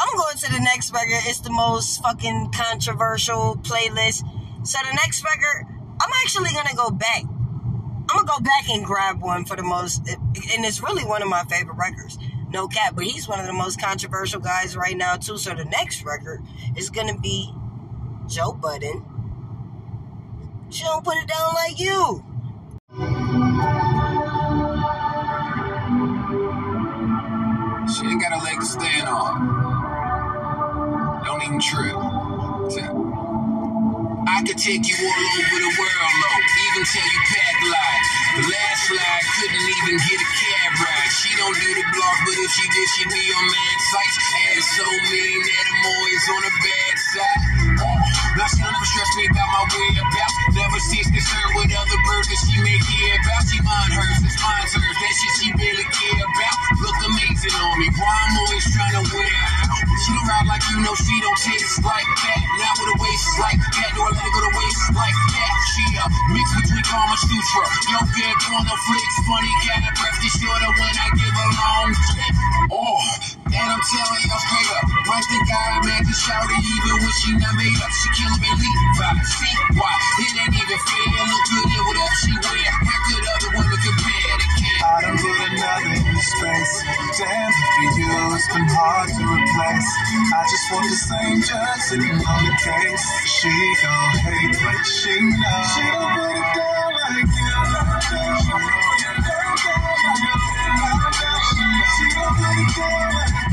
I'm 0.00 0.16
going 0.16 0.36
to 0.36 0.52
the 0.52 0.60
next 0.60 0.92
record. 0.92 1.22
It's 1.26 1.40
the 1.40 1.50
most 1.50 2.02
fucking 2.02 2.52
controversial 2.54 3.56
playlist. 3.62 4.22
So 4.64 4.78
the 4.82 4.92
next 4.94 5.24
record, 5.24 5.66
I'm 6.00 6.10
actually 6.24 6.52
gonna 6.52 6.74
go 6.74 6.90
back. 6.90 7.22
I'm 7.24 8.06
gonna 8.06 8.26
go 8.26 8.40
back 8.40 8.68
and 8.68 8.84
grab 8.84 9.20
one 9.20 9.44
for 9.44 9.56
the 9.56 9.62
most, 9.62 10.08
and 10.08 10.64
it's 10.64 10.82
really 10.82 11.04
one 11.04 11.22
of 11.22 11.28
my 11.28 11.44
favorite 11.44 11.76
records. 11.76 12.18
No 12.50 12.66
cap, 12.68 12.94
but 12.94 13.04
he's 13.04 13.28
one 13.28 13.40
of 13.40 13.46
the 13.46 13.52
most 13.52 13.80
controversial 13.80 14.40
guys 14.40 14.76
right 14.76 14.96
now 14.96 15.16
too. 15.16 15.36
So 15.36 15.54
the 15.54 15.64
next 15.64 16.02
record 16.04 16.42
is 16.76 16.90
gonna 16.90 17.18
be 17.18 17.52
Joe 18.26 18.52
Budden. 18.52 19.04
She 20.70 20.84
don't 20.84 21.04
put 21.04 21.16
it 21.16 21.28
down 21.28 21.54
like 21.54 21.78
you. 21.78 22.24
She 27.94 28.04
ain't 28.06 28.20
got 28.22 28.32
a 28.32 28.42
leg 28.44 28.60
to 28.60 28.66
stand 28.66 29.08
on. 29.08 29.68
Don't 31.24 31.42
even 31.42 31.60
trip. 31.60 31.96
I 34.38 34.42
could 34.46 34.56
take 34.56 34.86
you 34.86 34.94
all 34.94 35.24
over 35.34 35.58
the 35.66 35.72
world, 35.82 36.12
low, 36.22 36.38
even 36.38 36.86
tell 36.86 37.08
you 37.10 37.20
pack 37.26 37.58
life. 37.58 38.06
The 38.38 38.44
last 38.46 38.82
flight 38.86 39.24
couldn't 39.34 39.66
even 39.66 39.98
get 39.98 40.14
a 40.14 40.28
cab 40.30 40.72
ride. 40.78 41.10
She 41.10 41.30
don't 41.34 41.58
do 41.58 41.70
the 41.74 41.86
block, 41.90 42.18
but 42.22 42.38
if 42.38 42.50
she 42.54 42.62
did, 42.70 42.86
she'd 42.94 43.10
be 43.10 43.24
on 43.34 43.46
mad 43.50 43.78
sites. 43.90 44.16
Ass 44.22 44.62
so 44.78 44.86
mean 45.10 45.42
that 45.42 45.64
I'm 45.74 45.82
always 45.90 46.24
on 46.30 46.40
the 46.46 46.54
bad 46.54 46.94
side. 47.02 47.47
She 48.38 48.62
don't 48.62 48.86
stress 48.86 49.10
me 49.18 49.26
about 49.34 49.50
my 49.50 49.62
whereabouts. 49.66 50.34
Never 50.54 50.78
seems 50.78 51.10
concerned 51.10 51.52
with 51.58 51.74
other 51.74 51.98
birds 52.06 52.26
that 52.30 52.40
she 52.46 52.54
may 52.62 52.78
hear 52.78 53.10
about. 53.18 53.42
She 53.50 53.58
mind 53.66 53.92
hers, 53.98 54.18
it's 54.22 54.38
mine 54.38 54.62
hers. 54.62 54.96
That 55.02 55.12
shit 55.18 55.32
she 55.42 55.48
really 55.58 55.86
care 55.90 56.22
about. 56.22 56.56
Look 56.78 56.98
amazing 57.02 57.54
on 57.58 57.74
me, 57.82 57.90
why 57.98 58.14
I'm 58.14 58.34
always 58.38 58.64
trying 58.70 58.94
to 58.94 59.04
wear. 59.10 59.42
She 60.06 60.10
don't 60.14 60.22
ride 60.30 60.46
like 60.46 60.62
you 60.70 60.78
know, 60.86 60.94
she 60.94 61.18
don't 61.18 61.40
taste 61.42 61.82
like 61.82 62.06
that. 62.06 62.40
Now 62.62 62.72
with 62.78 62.94
a 62.94 62.96
waist 63.02 63.26
like 63.42 63.58
that, 63.58 63.90
do 63.98 64.00
I 64.06 64.10
let 64.14 64.22
her 64.22 64.30
go 64.30 64.40
to 64.46 64.52
waist 64.54 64.82
like 64.94 65.18
that? 65.34 65.52
She 65.74 65.84
a 65.98 66.06
mix 66.30 66.46
between 66.62 66.84
Kama 66.86 67.16
Sutra. 67.18 67.66
Yo, 67.90 67.98
get 68.14 68.34
corner 68.38 68.78
flicks, 68.86 69.16
funny 69.26 69.52
cat 69.66 69.82
breath. 69.98 70.18
She 70.22 70.30
shorter 70.38 70.72
when 70.78 70.94
I 70.94 71.08
give 71.18 71.34
her 71.34 71.50
long. 71.58 71.90
Oh, 72.70 73.02
and 73.52 73.68
I'm 73.72 73.82
telling 73.82 74.22
y'all 74.28 74.42
straight 74.44 74.70
up. 74.76 74.84
Might 75.08 75.26
think 75.28 75.46
I 75.48 75.62
imagine 75.80 76.16
shouty 76.16 76.56
even 76.60 76.96
when 77.00 77.14
she 77.20 77.30
not 77.40 77.54
made 77.56 77.78
up. 77.80 77.92
She 77.92 78.08
killing 78.20 78.40
me 78.42 78.50
Levi. 78.52 79.10
See 79.24 79.56
why? 79.78 79.94
It 80.20 80.32
ain't 80.36 80.54
even 80.56 80.80
fair. 80.84 81.06
Look 81.28 81.44
good 81.48 81.68
in 81.72 81.82
whatever 81.88 82.16
she 82.20 82.32
wear. 82.36 82.70
How 82.84 82.98
could 83.08 83.24
other 83.24 83.50
women 83.56 83.80
compare? 83.80 84.34
They 84.38 84.50
can't. 84.60 84.82
I 84.84 84.96
done 85.02 85.16
put 85.18 85.40
another 85.48 85.92
in 85.96 86.06
the 86.12 86.24
space. 86.24 86.74
Damn, 87.18 87.50
for 87.52 87.88
you, 87.98 88.12
it's 88.36 88.48
been 88.52 88.68
hard 88.68 89.08
to 89.10 89.22
replace. 89.24 89.90
I 90.28 90.40
just 90.48 90.66
want 90.72 90.86
the 90.88 90.98
same 90.98 91.38
judge 91.42 91.80
sitting 91.88 92.18
on 92.20 92.40
the 92.44 92.54
case. 92.60 93.04
She 93.26 93.52
gon' 93.82 94.14
hate, 94.28 94.56
but 94.60 94.80
she 94.86 95.14
knows. 95.18 95.66
She 95.72 95.82
don't 95.88 96.12
put 96.14 96.32
it 96.36 96.48
down 96.54 96.90
like 97.00 97.30
you. 97.32 98.47
Like 102.36 102.76
you. 102.76 103.47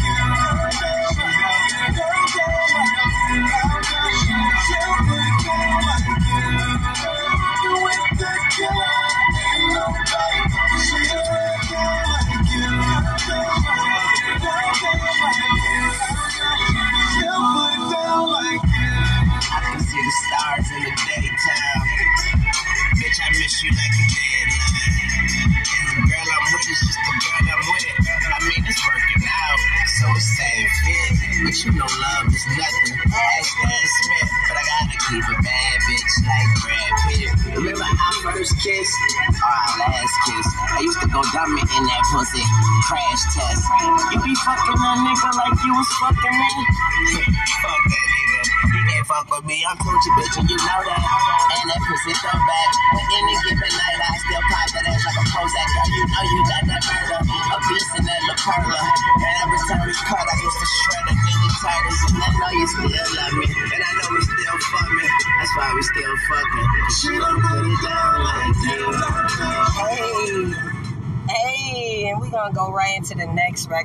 Crash 42.88 43.45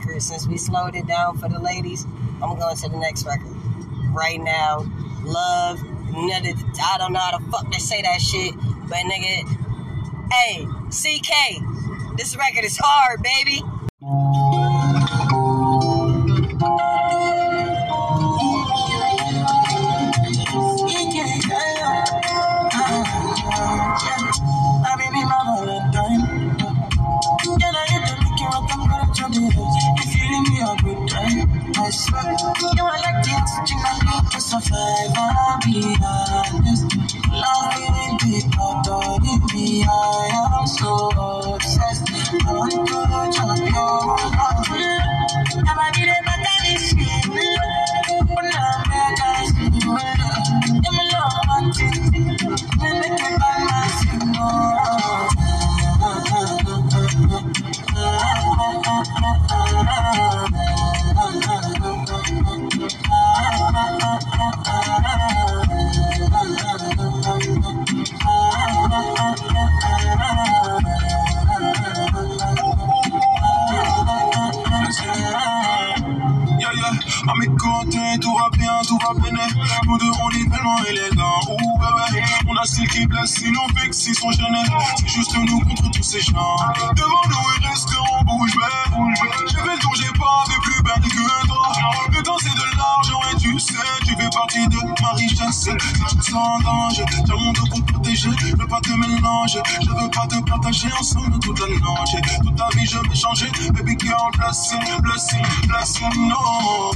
record 0.01 0.23
since 0.23 0.47
we 0.47 0.57
slowed 0.57 0.95
it 0.95 1.07
down 1.07 1.37
for 1.39 1.49
the 1.49 1.59
ladies. 1.59 2.05
I'm 2.43 2.59
going 2.59 2.77
to 2.77 2.89
the 2.89 2.97
next 2.97 3.27
record 3.27 3.53
right 4.15 4.41
now. 4.41 4.87
Love, 5.23 5.81
I 5.83 6.97
don't 6.99 7.13
know 7.13 7.19
how 7.19 7.39
the 7.39 7.51
fuck 7.51 7.71
they 7.71 7.79
say 7.79 8.03
that 8.03 8.21
shit, 8.21 8.55
but 8.89 8.99
nigga, 8.99 9.47
hey, 10.33 10.65
CK, 10.89 12.17
this 12.17 12.37
record 12.37 12.65
is 12.65 12.79
hard, 12.81 13.23
baby. 13.23 13.63
Celle 83.27 83.43
qui 83.43 83.51
blesse, 83.51 83.65
sinon 83.65 83.67
vexe, 83.75 84.07
ils 84.07 84.15
sont 84.15 84.31
gênés. 84.33 84.65
C'est 84.99 85.09
juste 85.09 85.37
nous 85.37 85.61
contre 85.61 85.91
tous 85.91 86.03
ces 86.03 86.21
gens. 86.21 86.57
Devant 86.97 87.25
nous, 87.29 87.47
ils 87.61 87.67
resteront 87.67 88.23
bouche 88.25 88.53
bée. 88.57 88.91
J'ai 89.49 89.57
fait 89.57 89.65
le 89.65 89.79
tour, 89.79 89.93
pas 90.19 90.45
de 90.49 90.61
plus 90.61 90.83
belle 90.83 91.03
que 91.03 91.47
toi. 91.47 91.73
Le 92.11 92.23
temps, 92.23 92.39
c'est 92.41 92.55
de 92.55 92.77
l'argent 92.77 93.21
et 93.33 93.37
tu 93.39 93.59
sais, 93.59 93.75
tu 94.05 94.17
fais 94.17 94.31
partie 94.31 94.67
de 94.69 95.03
ma 95.03 95.13
richesse. 95.13 95.69
Je 95.69 96.17
me 96.17 96.23
sens 96.23 96.35
en 96.35 96.59
danger, 96.61 97.05
j'ai 97.27 97.33
mon 97.33 97.53
dos 97.53 97.67
pour 97.71 97.85
protéger. 97.85 98.31
Je 98.39 98.57
veux 98.57 98.67
pas 98.67 98.81
te 98.81 98.93
mélanger, 98.93 99.61
je 99.83 99.89
veux 99.89 100.11
pas 100.11 100.27
te 100.27 100.41
partager 100.49 100.89
ensemble 100.99 101.39
toute 101.41 101.61
la 101.61 101.67
nuit. 101.67 101.81
Toute 102.43 102.57
ta 102.57 102.69
vie, 102.77 102.87
je 102.87 102.99
vais 102.99 103.15
changer. 103.15 103.51
Baby 103.73 103.97
girl, 103.99 104.31
blessing, 104.37 104.81
blessing, 105.03 105.45
blessing, 105.67 106.29
no. 106.29 106.93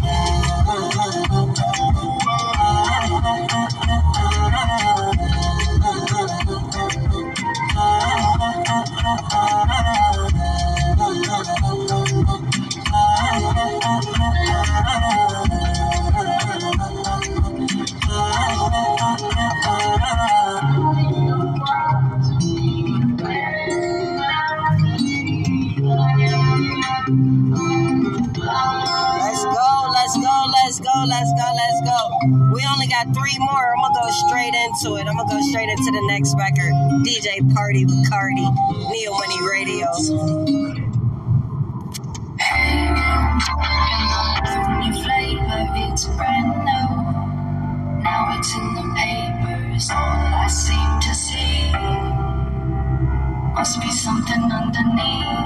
Got 33.04 33.14
three 33.14 33.38
more. 33.38 33.74
I'm 33.74 33.82
gonna 33.82 34.00
go 34.00 34.10
straight 34.28 34.54
into 34.54 34.96
it. 34.96 35.06
I'm 35.06 35.16
gonna 35.16 35.28
go 35.28 35.40
straight 35.50 35.68
into 35.68 35.90
the 35.90 36.06
next 36.08 36.34
record. 36.38 36.72
DJ 37.04 37.54
Party 37.54 37.84
with 37.84 38.10
Kardi, 38.10 38.48
Neo 38.90 39.12
Money 39.12 39.46
Radio. 39.46 39.88
It's 45.76 46.06
brand 46.06 46.48
new. 46.48 46.88
Now 48.02 48.36
it's 48.38 48.54
in 48.54 48.74
the 48.74 48.82
papers, 48.96 49.90
all 49.90 49.96
I 49.96 50.48
seem 50.48 51.00
to 51.00 51.14
see. 51.14 51.72
Must 53.54 53.80
be 53.80 53.90
something 53.92 54.50
underneath. 54.50 55.43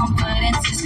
Confidence. 0.00 0.79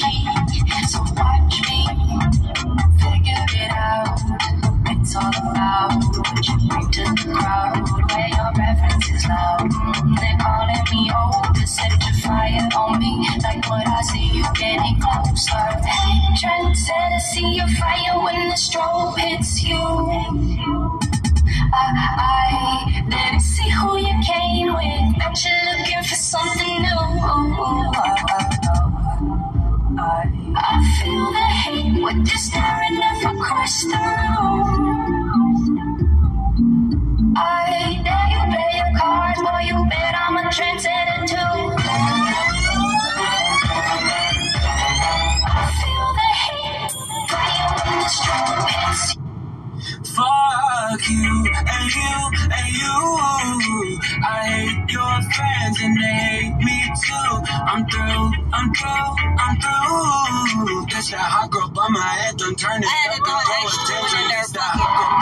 I'm 59.63 60.67
through. 60.67 60.87
That's 60.91 61.11
that 61.11 61.21
hot 61.21 61.51
girl 61.51 61.69
by 61.69 61.87
my 61.89 62.27
anthem, 62.27 62.55
turn 62.55 62.83
it 62.83 62.87
I 62.87 62.91
had 62.91 63.17
to 63.17 63.23
up 63.23 63.27
throw 63.27 63.35
and 63.35 63.47
throw 63.47 63.67
extra 63.67 63.95
one 63.95 64.19
in 64.19 64.31
attention. 64.35 65.14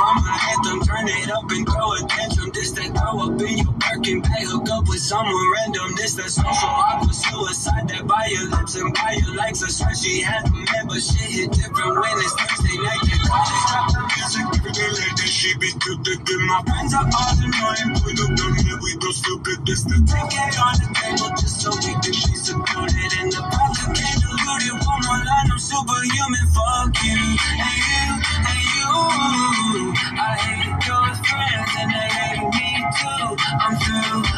Turn 1.02 1.22
it 1.22 1.30
up 1.30 1.50
and 1.50 1.66
throw 1.66 1.92
attention. 1.98 2.50
This 2.54 2.70
that 2.72 2.94
throw 2.94 3.26
up 3.26 3.40
in 3.40 3.58
your 3.58 3.72
Birkin 3.74 4.20
bag, 4.22 4.46
hook 4.46 4.70
up 4.70 4.86
with 4.88 5.02
someone 5.02 5.34
random. 5.58 5.94
This 5.96 6.14
that 6.14 6.30
social 6.30 6.70
awkward 6.70 7.14
suicide 7.14 7.88
that 7.90 8.06
buy 8.06 8.26
your 8.30 8.46
lips 8.50 8.74
and 8.76 8.94
buy 8.94 9.18
your 9.18 9.34
likes. 9.34 9.62
I 9.62 9.68
swear 9.68 9.94
she 9.94 10.22
had 10.22 10.46
a 10.46 10.52
man, 10.52 10.84
but 10.86 11.02
shit 11.02 11.26
hit 11.26 11.50
different 11.50 11.98
when 11.98 12.14
it's 12.22 12.34
Thursday 12.38 12.76
night. 12.78 13.02
College 13.26 13.64
drop 13.66 13.86
the 13.90 14.02
music 14.14 14.46
every 14.46 14.72
day 14.72 14.90
like 14.94 15.16
that. 15.18 15.30
She 15.32 15.50
be 15.58 15.70
too 15.82 15.96
thick. 16.06 16.22
And 16.22 16.46
my 16.46 16.60
friends 16.70 16.94
are 16.94 17.08
all 17.08 17.34
annoying. 17.34 17.90
We 18.06 18.10
do 18.14 18.26
done 18.38 18.54
here, 18.62 18.78
we 18.78 18.92
go 19.02 19.10
stupid. 19.10 19.58
This 19.66 19.82
the 19.82 19.98
take 20.06 20.30
it 20.30 20.54
on 20.54 20.74
the 20.78 20.88
table 20.94 21.30
just 21.34 21.66
so 21.66 21.70
we 21.82 21.90
can 21.98 22.14
be 22.14 22.36
secluded. 22.38 23.10
And 23.18 23.28
the 23.32 23.42
pocket 23.42 23.90
can't 23.90 24.18
dilute 24.22 24.64
it. 24.70 24.76
One 24.86 25.00
more 25.02 25.18
line, 25.18 25.50
I'm 25.50 25.58
superhuman. 25.58 26.46
Fuck 26.54 26.94
you 27.02 27.18
and 27.18 27.74
you 27.90 28.06
and 28.22 28.61
you. 28.92 29.94
I 29.94 30.36
hate 30.44 30.86
your 30.88 31.08
friends 31.28 31.72
and 31.80 31.90
they 31.92 32.10
hate 32.20 32.48
me 32.54 32.70
too. 33.00 33.36
I'm 33.64 33.74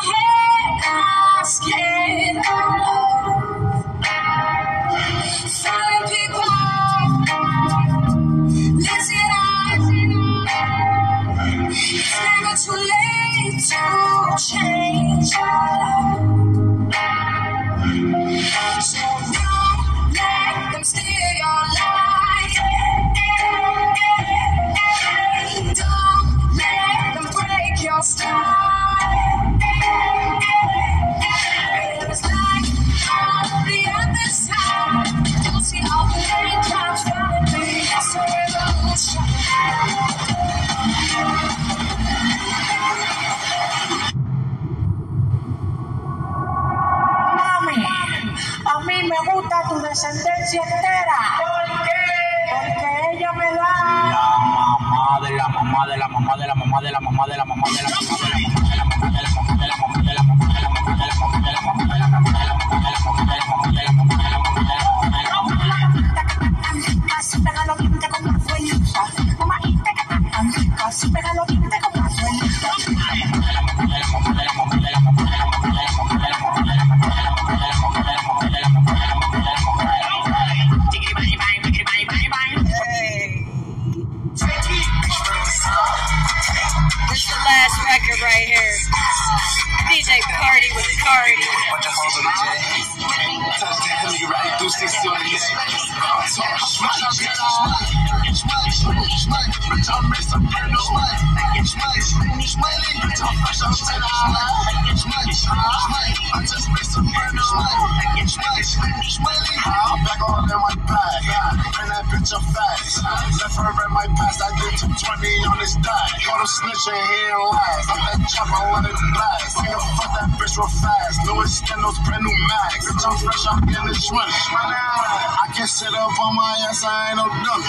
In. 123.69 123.77
I 123.77 125.47
can 125.53 125.67
sit 125.67 125.93
up 125.93 126.15
on 126.21 126.33
my 126.37 126.67
ass, 126.69 126.85
I 126.85 127.13
ain't 127.13 127.17
no 127.21 127.27
dummy. 127.29 127.69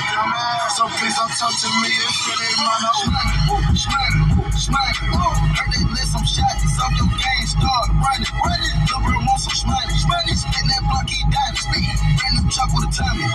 So 0.76 0.88
please 1.00 1.16
don't 1.18 1.32
talk 1.36 1.52
to 1.52 1.70
me 1.84 1.92
if 1.92 2.28
it 2.32 2.40
ain't 2.48 2.60
my 2.64 2.76
no. 2.80 2.94
Smack, 4.56 4.96
heard 5.02 5.70
they 5.74 5.84
let 5.90 6.08
some 6.08 6.24
shots 6.24 6.78
up 6.80 6.92
your 6.96 7.10
game, 7.12 7.46
start 7.48 7.88
running, 7.98 8.30
running. 8.46 8.78
Double 8.88 9.16
on 9.20 9.38
some 9.40 9.58
smoney, 9.58 9.96
smoney, 10.00 10.36
spin 10.38 10.66
that 10.70 10.82
block, 10.88 11.10
he 11.10 11.20
died, 11.28 11.56
spin. 11.58 11.84
Brand 12.20 12.34
new 12.40 12.46
truck 12.52 12.70
with 12.72 12.88
a 12.88 12.92
tummy, 12.94 13.26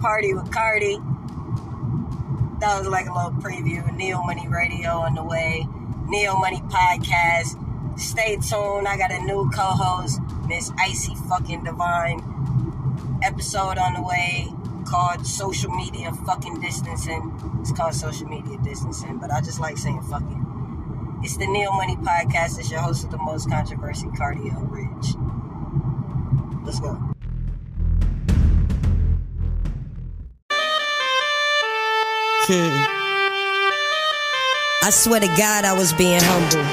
Party 0.00 0.32
with 0.32 0.50
Kardi. 0.50 0.98
That 2.60 2.78
was 2.78 2.88
like 2.88 3.06
a 3.06 3.12
little 3.12 3.32
preview. 3.32 3.94
Neo 3.96 4.22
Money 4.22 4.48
Radio 4.48 4.90
on 4.90 5.14
the 5.14 5.22
way. 5.22 5.66
Neo 6.08 6.36
Money 6.36 6.62
Podcast. 6.68 7.98
Stay 7.98 8.36
tuned. 8.36 8.88
I 8.88 8.96
got 8.96 9.12
a 9.12 9.20
new 9.20 9.50
co-host, 9.54 10.20
Miss 10.48 10.70
Icey 10.72 11.14
fucking 11.28 11.64
Divine. 11.64 12.22
Episode 13.22 13.76
on 13.76 13.94
the 13.94 14.02
way 14.02 14.48
called 14.86 15.26
Social 15.26 15.70
Media 15.70 16.12
Fucking 16.26 16.60
Distancing. 16.60 17.58
It's 17.60 17.72
called 17.72 17.94
Social 17.94 18.26
Media 18.26 18.56
Distancing, 18.64 19.18
but 19.18 19.30
I 19.30 19.40
just 19.40 19.60
like 19.60 19.76
saying 19.76 20.00
fucking. 20.02 21.20
It's 21.22 21.36
the 21.36 21.46
Neo 21.46 21.72
Money 21.72 21.96
Podcast. 21.96 22.58
It's 22.58 22.70
your 22.70 22.80
host 22.80 23.02
with 23.02 23.10
the 23.12 23.18
most 23.18 23.50
controversy, 23.50 24.06
Kardiel 24.08 24.70
Rich. 24.70 25.14
Let's 26.64 26.80
go. 26.80 26.98
I 32.52 32.90
swear 34.90 35.20
to 35.20 35.28
God, 35.38 35.64
I 35.64 35.72
was 35.72 35.92
being 35.92 36.18
humble. 36.20 36.66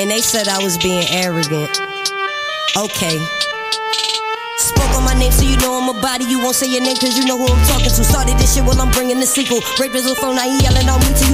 And 0.00 0.10
they 0.10 0.22
said 0.24 0.48
I 0.48 0.64
was 0.64 0.78
being 0.78 1.04
arrogant. 1.12 1.68
Okay. 2.72 3.20
Spoke 4.56 4.96
on 4.96 5.04
my 5.04 5.12
name 5.12 5.32
so 5.32 5.44
you 5.44 5.58
know 5.58 5.76
I'm 5.76 5.94
a 5.94 6.00
body. 6.00 6.24
You 6.24 6.38
won't 6.40 6.56
say 6.56 6.72
your 6.72 6.80
name 6.80 6.96
cause 6.96 7.18
you 7.18 7.26
know 7.26 7.36
who 7.36 7.52
I'm 7.52 7.66
talking 7.68 7.92
to. 7.92 8.00
Started 8.04 8.38
this 8.38 8.54
shit 8.54 8.64
while 8.64 8.80
I'm 8.80 8.90
bringing 8.92 9.20
the 9.20 9.26
sequel. 9.26 9.60
Rape 9.78 9.92
is 9.92 10.08
phone, 10.16 10.36
now 10.36 10.48
he 10.48 10.56
yelling 10.64 10.88
on 10.88 11.00
me 11.00 11.12
till 11.12 11.29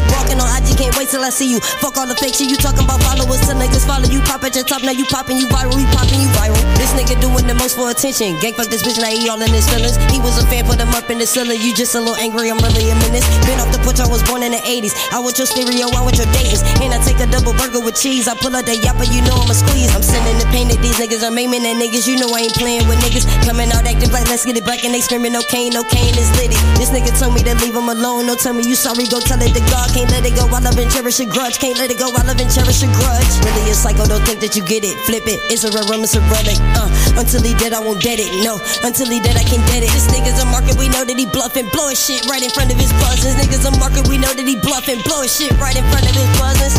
wait 0.96 1.08
till 1.12 1.22
I 1.22 1.30
see 1.30 1.46
you. 1.46 1.60
Fuck 1.84 1.96
all 2.00 2.08
the 2.08 2.16
fake 2.16 2.34
shit 2.34 2.48
you 2.48 2.56
talking 2.56 2.82
about 2.82 3.04
followers. 3.04 3.44
Till 3.44 3.54
niggas 3.54 3.84
follow 3.84 4.08
you. 4.08 4.24
Pop 4.24 4.42
at 4.42 4.56
your 4.56 4.64
top, 4.64 4.82
now 4.82 4.96
you 4.96 5.04
popping, 5.06 5.36
you 5.36 5.46
viral. 5.52 5.76
you 5.76 5.86
popping, 5.92 6.18
you 6.18 6.30
viral. 6.34 6.58
This 6.80 6.90
nigga 6.96 7.20
doing 7.20 7.46
the 7.46 7.54
most 7.54 7.76
for 7.76 7.92
attention. 7.92 8.40
Gang 8.40 8.56
fuck 8.56 8.72
this 8.72 8.82
bitch, 8.82 8.98
now 8.98 9.12
he 9.12 9.28
all 9.28 9.40
in 9.40 9.52
his 9.52 9.68
feelings. 9.68 10.00
He 10.10 10.18
was 10.18 10.40
a 10.40 10.44
fan, 10.48 10.64
put 10.64 10.80
him 10.80 10.90
up 10.96 11.12
in 11.12 11.20
the 11.20 11.28
ceiling. 11.28 11.60
You 11.60 11.76
just 11.76 11.94
a 11.94 12.00
little 12.00 12.16
angry, 12.16 12.48
I'm 12.48 12.58
really 12.58 12.88
a 12.88 12.96
menace. 13.04 13.28
Been 13.44 13.60
off 13.60 13.70
the 13.70 13.78
porch, 13.84 14.00
I 14.00 14.08
was 14.08 14.24
born 14.24 14.42
in 14.42 14.56
the 14.56 14.62
80s. 14.64 14.96
I 15.12 15.20
want 15.20 15.36
your 15.36 15.46
stereo, 15.46 15.92
I 15.92 16.00
want 16.00 16.16
your 16.16 16.26
datings. 16.32 16.64
And 16.80 16.96
I 16.96 16.98
take 17.04 17.20
a 17.20 17.28
double 17.28 17.52
burger 17.60 17.84
with 17.84 18.00
cheese. 18.00 18.26
I 18.26 18.34
pull 18.34 18.56
out 18.56 18.64
that 18.64 18.80
yapper, 18.80 19.06
you 19.12 19.20
know 19.28 19.36
I'ma 19.36 19.52
squeeze. 19.52 19.92
I'm 19.92 20.02
sending 20.02 20.40
the 20.40 20.48
pain 20.48 20.72
that 20.72 20.80
these 20.80 20.96
niggas 20.96 21.20
are 21.20 21.34
maiming 21.34 21.62
at 21.68 21.76
niggas. 21.76 22.08
You 22.08 22.16
know 22.16 22.32
I 22.32 22.48
ain't 22.48 22.56
playing 22.56 22.88
with 22.88 22.98
niggas. 23.04 23.28
Coming 23.44 23.68
out 23.74 23.84
acting 23.84 24.10
like 24.10 24.26
let's 24.32 24.48
get 24.48 24.56
it 24.56 24.64
back 24.64 24.82
and 24.86 24.96
they 24.96 25.02
screaming 25.04 25.36
no 25.36 25.42
cane, 25.44 25.76
no 25.76 25.84
cane 25.84 26.16
is 26.16 26.30
litty. 26.40 26.56
This 26.80 26.88
nigga 26.90 27.12
told 27.18 27.36
me 27.36 27.42
to 27.44 27.54
leave 27.60 27.76
him 27.76 27.88
alone. 27.92 28.26
No 28.26 28.34
tell 28.34 28.56
me 28.56 28.64
you 28.64 28.74
sorry, 28.74 29.04
go 29.06 29.20
tell 29.20 29.40
it 29.42 29.52
to 29.52 29.62
God. 29.68 29.92
Can't 29.92 30.08
let 30.10 30.24
it 30.24 30.32
go, 30.34 30.48
I 30.48 30.60
love 30.64 30.78
and 30.86 30.94
cherish 30.94 31.18
a 31.20 31.26
grudge. 31.26 31.58
Can't 31.58 31.78
let 31.78 31.90
it 31.90 31.98
go, 31.98 32.14
I 32.14 32.22
love 32.22 32.38
and 32.38 32.50
cherish 32.50 32.82
a 32.82 32.90
grudge. 32.94 33.32
Really 33.42 33.70
a 33.70 33.74
psycho, 33.74 34.06
don't 34.06 34.22
think 34.22 34.38
that 34.40 34.54
you 34.54 34.62
get 34.62 34.86
it. 34.86 34.94
Flip 35.06 35.26
it, 35.26 35.42
it's 35.50 35.66
a 35.66 35.70
rare 35.74 35.82
it's 35.82 36.14
a 36.14 36.22
relic. 36.30 36.58
Uh, 36.78 36.86
until 37.18 37.42
he 37.42 37.54
dead, 37.58 37.74
I 37.74 37.82
won't 37.82 37.98
dead 38.02 38.22
it. 38.22 38.30
No, 38.46 38.62
until 38.86 39.10
he 39.10 39.18
dead, 39.18 39.34
I 39.34 39.42
can 39.42 39.58
dead 39.66 39.82
it. 39.82 39.90
This 39.90 40.06
nigga's 40.14 40.38
a 40.38 40.46
market, 40.46 40.78
we 40.78 40.86
know 40.88 41.02
that 41.02 41.18
he 41.18 41.26
bluffing. 41.26 41.66
Blow 41.74 41.90
his 41.90 41.98
shit 41.98 42.22
right 42.30 42.42
in 42.42 42.50
front 42.50 42.70
of 42.70 42.78
his 42.78 42.92
buzzers. 43.02 43.34
Niggas 43.34 43.66
a 43.66 43.72
market, 43.82 44.06
we 44.06 44.18
know 44.18 44.30
that 44.30 44.46
he 44.46 44.56
bluffing. 44.62 45.02
Blow 45.02 45.26
his 45.26 45.34
shit 45.34 45.52
right 45.58 45.74
in 45.74 45.84
front 45.90 46.06
of 46.06 46.14
his 46.14 46.30
buzzers. 46.38 46.78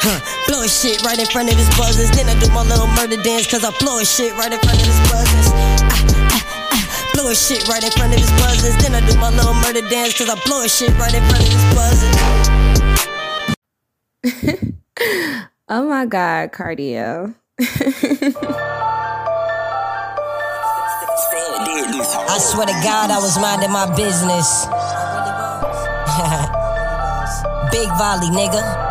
Huh, 0.00 0.16
blow 0.48 0.64
shit 0.66 1.04
right 1.04 1.18
in 1.20 1.28
front 1.28 1.52
of 1.52 1.56
his 1.60 1.68
buzzers. 1.76 2.10
Then 2.10 2.26
I 2.26 2.34
do 2.40 2.48
my 2.50 2.64
little 2.64 2.88
murder 2.96 3.20
dance, 3.20 3.46
cause 3.46 3.62
I 3.62 3.70
blow 3.78 4.00
his 4.00 4.08
shit 4.08 4.32
right 4.34 4.50
in 4.50 4.58
front 4.64 4.80
of 4.80 4.86
his 4.88 5.00
buzzers. 5.12 5.46
Ah, 5.52 6.32
ah, 6.32 6.42
ah, 6.72 6.84
blow 7.12 7.28
his 7.28 7.38
shit 7.38 7.68
right 7.68 7.84
in 7.84 7.92
front 7.92 8.16
of 8.16 8.18
his 8.18 8.32
buzzers. 8.40 8.74
Then 8.80 8.96
I 8.96 9.04
do 9.04 9.12
my 9.20 9.28
little 9.28 9.52
murder 9.60 9.84
dance, 9.92 10.16
cause 10.16 10.32
I 10.32 10.40
blow 10.48 10.64
his 10.64 10.72
shit 10.72 10.96
right 10.96 11.12
in 11.12 11.20
front 11.28 11.44
of 11.44 11.52
his 11.52 11.66
buzzers. 11.76 12.29
Oh 15.72 15.86
my 15.86 16.04
God, 16.04 16.50
cardio. 16.50 17.32
I 22.28 22.38
swear 22.40 22.66
to 22.66 22.72
God, 22.82 23.12
I 23.12 23.20
was 23.20 23.38
minding 23.38 23.70
my 23.70 23.86
business. 23.94 24.66
Big 27.70 27.88
volley, 27.96 28.30
nigga. 28.34 28.89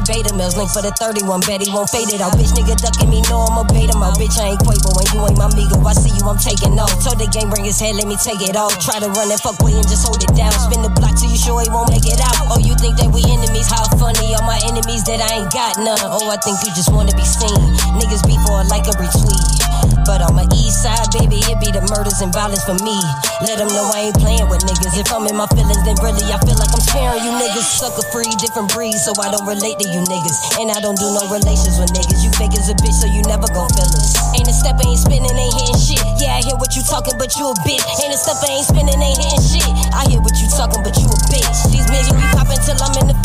Be 0.00 0.12
beta 0.12 0.32
males. 0.34 0.56
Link 0.56 0.70
for 0.70 0.82
the 0.82 0.92
31, 0.96 1.40
bet 1.44 1.60
he 1.60 1.68
won't 1.72 1.88
fade 1.88 2.08
it 2.12 2.20
out. 2.20 2.32
Bitch, 2.36 2.52
nigga 2.56 2.76
ducking 2.76 3.08
me, 3.10 3.20
know 3.28 3.44
I'm 3.44 3.60
a 3.60 3.64
beta 3.68 3.96
male. 3.96 4.14
Bitch, 4.16 4.36
I 4.40 4.56
ain't 4.56 4.60
Quavo 4.60 4.90
and 4.96 5.08
you 5.12 5.20
ain't 5.24 5.38
my 5.38 5.48
Migo. 5.52 5.76
I 5.84 5.92
see 5.92 6.12
you, 6.12 6.24
I'm 6.24 6.40
taking 6.40 6.76
off. 6.78 6.92
Told 7.04 7.20
the 7.20 7.28
game, 7.28 7.50
bring 7.50 7.64
his 7.64 7.80
head, 7.80 7.96
let 7.96 8.06
me 8.06 8.16
take 8.16 8.40
it 8.40 8.56
off. 8.56 8.72
Try 8.80 9.00
to 9.00 9.08
run 9.12 9.28
that 9.28 9.40
fuck 9.40 9.60
way 9.60 9.76
and 9.76 9.86
just 9.86 10.06
hold 10.06 10.20
it 10.22 10.32
down. 10.36 10.52
Spin 10.52 10.82
the 10.82 10.92
block 10.92 11.16
till 11.16 11.30
you 11.30 11.38
sure 11.38 11.60
he 11.60 11.68
won't 11.68 11.90
make 11.90 12.06
it 12.06 12.20
out. 12.20 12.36
Oh, 12.48 12.60
you 12.60 12.74
think 12.80 12.96
that 13.00 13.10
we 13.12 13.24
enemies? 13.28 13.68
How 13.68 13.84
funny 14.00 14.32
are 14.36 14.44
my 14.44 14.58
enemies 14.68 15.04
that 15.04 15.20
I 15.20 15.44
ain't 15.44 15.52
got 15.52 15.76
none? 15.80 16.00
Oh, 16.08 16.28
I 16.30 16.38
think 16.40 16.60
you 16.64 16.70
just 16.72 16.92
wanna 16.92 17.14
be 17.16 17.26
seen. 17.26 17.60
Niggas 17.96 18.24
be 18.24 18.36
for 18.46 18.64
like 18.68 18.86
a 18.88 18.94
retweet. 18.96 19.60
But 20.04 20.26
on 20.26 20.34
my 20.34 20.46
east 20.56 20.82
side, 20.82 21.06
baby, 21.14 21.38
it 21.46 21.60
be 21.60 21.70
the 21.70 21.84
murders 21.86 22.18
and 22.20 22.32
violence 22.32 22.64
for 22.64 22.74
me. 22.82 22.98
Let 23.46 23.62
them 23.62 23.68
know 23.70 23.86
I 23.94 24.10
ain't 24.10 24.18
playing 24.18 24.48
with 24.48 24.64
niggas. 24.66 24.98
If 24.98 25.12
I'm 25.12 25.26
in 25.28 25.36
my 25.36 25.46
feelings, 25.54 25.80
then 25.86 25.96
really 26.02 26.24
I 26.28 26.36
feel 26.42 26.58
like 26.58 26.72
I'm 26.72 26.82
sparing 26.82 27.22
you 27.22 27.32
niggas. 27.36 27.78
Suck 27.78 27.94
a 27.94 28.02
sucker 28.02 28.06
free, 28.10 28.32
different 28.40 28.72
breed, 28.72 28.96
so 28.96 29.12
I 29.20 29.30
don't 29.30 29.46
relate 29.46 29.78
to 29.78 29.86
you 29.90 30.02
niggas. 30.06 30.38
And 30.62 30.70
I 30.70 30.78
don't 30.80 30.96
do 30.96 31.10
no 31.10 31.22
relations 31.30 31.78
with 31.78 31.90
niggas. 31.92 32.22
You 32.22 32.30
fake 32.38 32.54
as 32.54 32.70
a 32.70 32.76
bitch, 32.78 32.96
so 33.02 33.06
you 33.06 33.22
never 33.26 33.46
gon' 33.50 33.70
feel 33.74 33.90
us. 33.90 34.14
Ain't 34.38 34.46
a 34.46 34.54
step, 34.54 34.78
ain't 34.86 34.98
spinning, 34.98 35.34
ain't 35.34 35.54
hitting 35.54 35.78
shit. 35.78 36.02
Yeah, 36.22 36.38
I 36.38 36.40
hear 36.46 36.56
what 36.56 36.74
you 36.78 36.82
talking, 36.82 37.18
but 37.18 37.34
you 37.36 37.50
a 37.50 37.54
bitch. 37.66 37.82
Ain't 38.02 38.14
a 38.14 38.18
step, 38.18 38.38
ain't 38.48 38.66
spinning, 38.66 38.98
ain't 38.98 39.18
hitting 39.18 39.42
shit. 39.42 39.70
I 39.92 40.06
hear 40.08 40.22
what 40.22 40.38
you 40.38 40.46
talking, 40.48 40.82
but 40.82 40.94
you 40.96 41.06
a 41.10 41.18
bitch. 41.28 41.58
These 41.74 41.86
niggas 41.90 42.14
be 42.14 42.26
popping 42.32 42.60
till 42.62 42.78
I'm 42.78 42.94
in 43.02 43.06
the. 43.10 43.19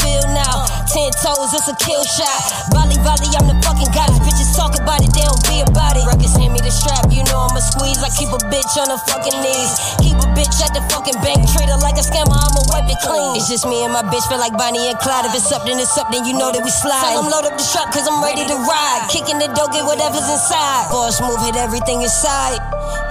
Ten 1.06 1.14
toes, 1.22 1.54
it's 1.54 1.70
a 1.70 1.78
kill 1.86 2.02
shot. 2.02 2.74
Volley, 2.74 2.98
volley, 3.06 3.30
I'm 3.38 3.46
the 3.46 3.54
fucking 3.62 3.94
goddess. 3.94 4.18
Bitches 4.26 4.58
talk 4.58 4.74
about 4.74 5.06
it, 5.06 5.14
they 5.14 5.22
don't 5.22 5.38
be 5.46 5.62
about 5.62 5.94
it. 5.94 6.02
Ruckus 6.02 6.34
hand 6.34 6.50
me 6.50 6.58
the 6.66 6.74
strap, 6.74 7.14
you 7.14 7.22
know 7.30 7.46
I'ma 7.46 7.62
squeeze. 7.62 8.02
I 8.02 8.10
keep 8.10 8.34
a 8.34 8.42
bitch 8.50 8.74
on 8.82 8.90
her 8.90 8.98
fucking 9.06 9.38
knees. 9.38 9.70
Keep 10.02 10.18
a 10.18 10.34
bitch 10.34 10.58
at 10.66 10.74
the 10.74 10.82
fucking 10.90 11.22
bank, 11.22 11.46
treat 11.54 11.70
her 11.70 11.78
like 11.86 12.02
a 12.02 12.06
scammer, 12.10 12.34
I'ma 12.34 12.58
wipe 12.74 12.90
it 12.90 12.98
clean. 13.06 13.38
It's 13.38 13.54
just 13.54 13.70
me 13.70 13.86
and 13.86 13.94
my 13.94 14.02
bitch, 14.02 14.26
feel 14.26 14.42
like 14.42 14.58
Bonnie 14.58 14.90
and 14.90 14.98
Clyde. 14.98 15.30
If 15.30 15.38
it's 15.38 15.54
up, 15.54 15.62
then 15.70 15.78
it's 15.78 15.94
up, 15.94 16.10
then 16.10 16.26
you 16.26 16.34
know 16.34 16.50
that 16.50 16.66
we 16.66 16.74
slide. 16.74 17.14
Tell 17.14 17.22
'em 17.22 17.30
load 17.30 17.46
up 17.46 17.54
the 17.54 17.62
strap, 17.62 17.94
cause 17.94 18.10
I'm 18.10 18.26
ready 18.26 18.42
to 18.42 18.58
ride. 18.66 19.06
Kicking 19.14 19.38
the 19.38 19.54
door, 19.54 19.70
get 19.70 19.86
whatever's 19.86 20.26
inside. 20.26 20.90
Boss 20.90 21.22
move, 21.22 21.38
hit 21.46 21.54
everything 21.54 22.02
inside. 22.02 22.58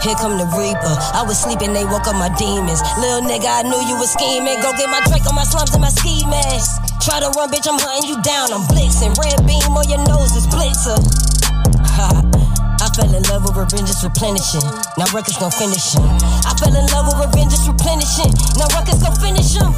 Here 0.02 0.16
come 0.16 0.38
the 0.40 0.48
Reaper. 0.57 0.94
I 1.14 1.22
was 1.22 1.38
sleeping, 1.38 1.72
they 1.72 1.85
woke 1.85 2.09
up 2.09 2.16
my 2.16 2.33
demons. 2.35 2.80
Little 2.98 3.22
nigga, 3.22 3.46
I 3.46 3.62
knew 3.62 3.78
you 3.87 3.96
was 4.00 4.11
scheming. 4.12 4.59
Go 4.61 4.72
get 4.74 4.90
my 4.90 5.00
Drake 5.07 5.26
on 5.28 5.35
my 5.35 5.44
slums 5.44 5.72
and 5.76 5.83
my 5.83 5.92
ski 5.92 6.24
mask. 6.26 6.83
Try 7.04 7.20
to 7.20 7.30
run, 7.37 7.52
bitch, 7.52 7.68
I'm 7.68 7.78
hunting 7.78 8.11
you 8.11 8.18
down. 8.24 8.50
I'm 8.52 8.64
blitzing. 8.66 9.14
Red 9.20 9.46
beam 9.46 9.76
on 9.76 9.87
your 9.88 10.02
nose 10.09 10.35
is 10.35 10.46
blitzer. 10.48 10.98
Ha. 11.94 12.24
I 12.85 12.88
fell 12.92 13.14
in 13.14 13.22
love 13.33 13.44
with 13.44 13.57
revenge 13.57 13.88
is 13.88 14.04
replenishing. 14.04 14.61
Now 14.98 15.09
records 15.14 15.38
gon' 15.38 15.50
finish 15.50 15.94
him. 15.94 16.04
I 16.44 16.52
fell 16.59 16.74
in 16.74 16.85
love 16.92 17.09
with 17.09 17.24
revenge 17.24 17.52
is 17.54 17.64
replenishing. 17.66 18.33
Now 18.61 18.68
records 18.76 19.00
gon' 19.00 19.16
finish 19.16 19.57
him. 19.57 19.72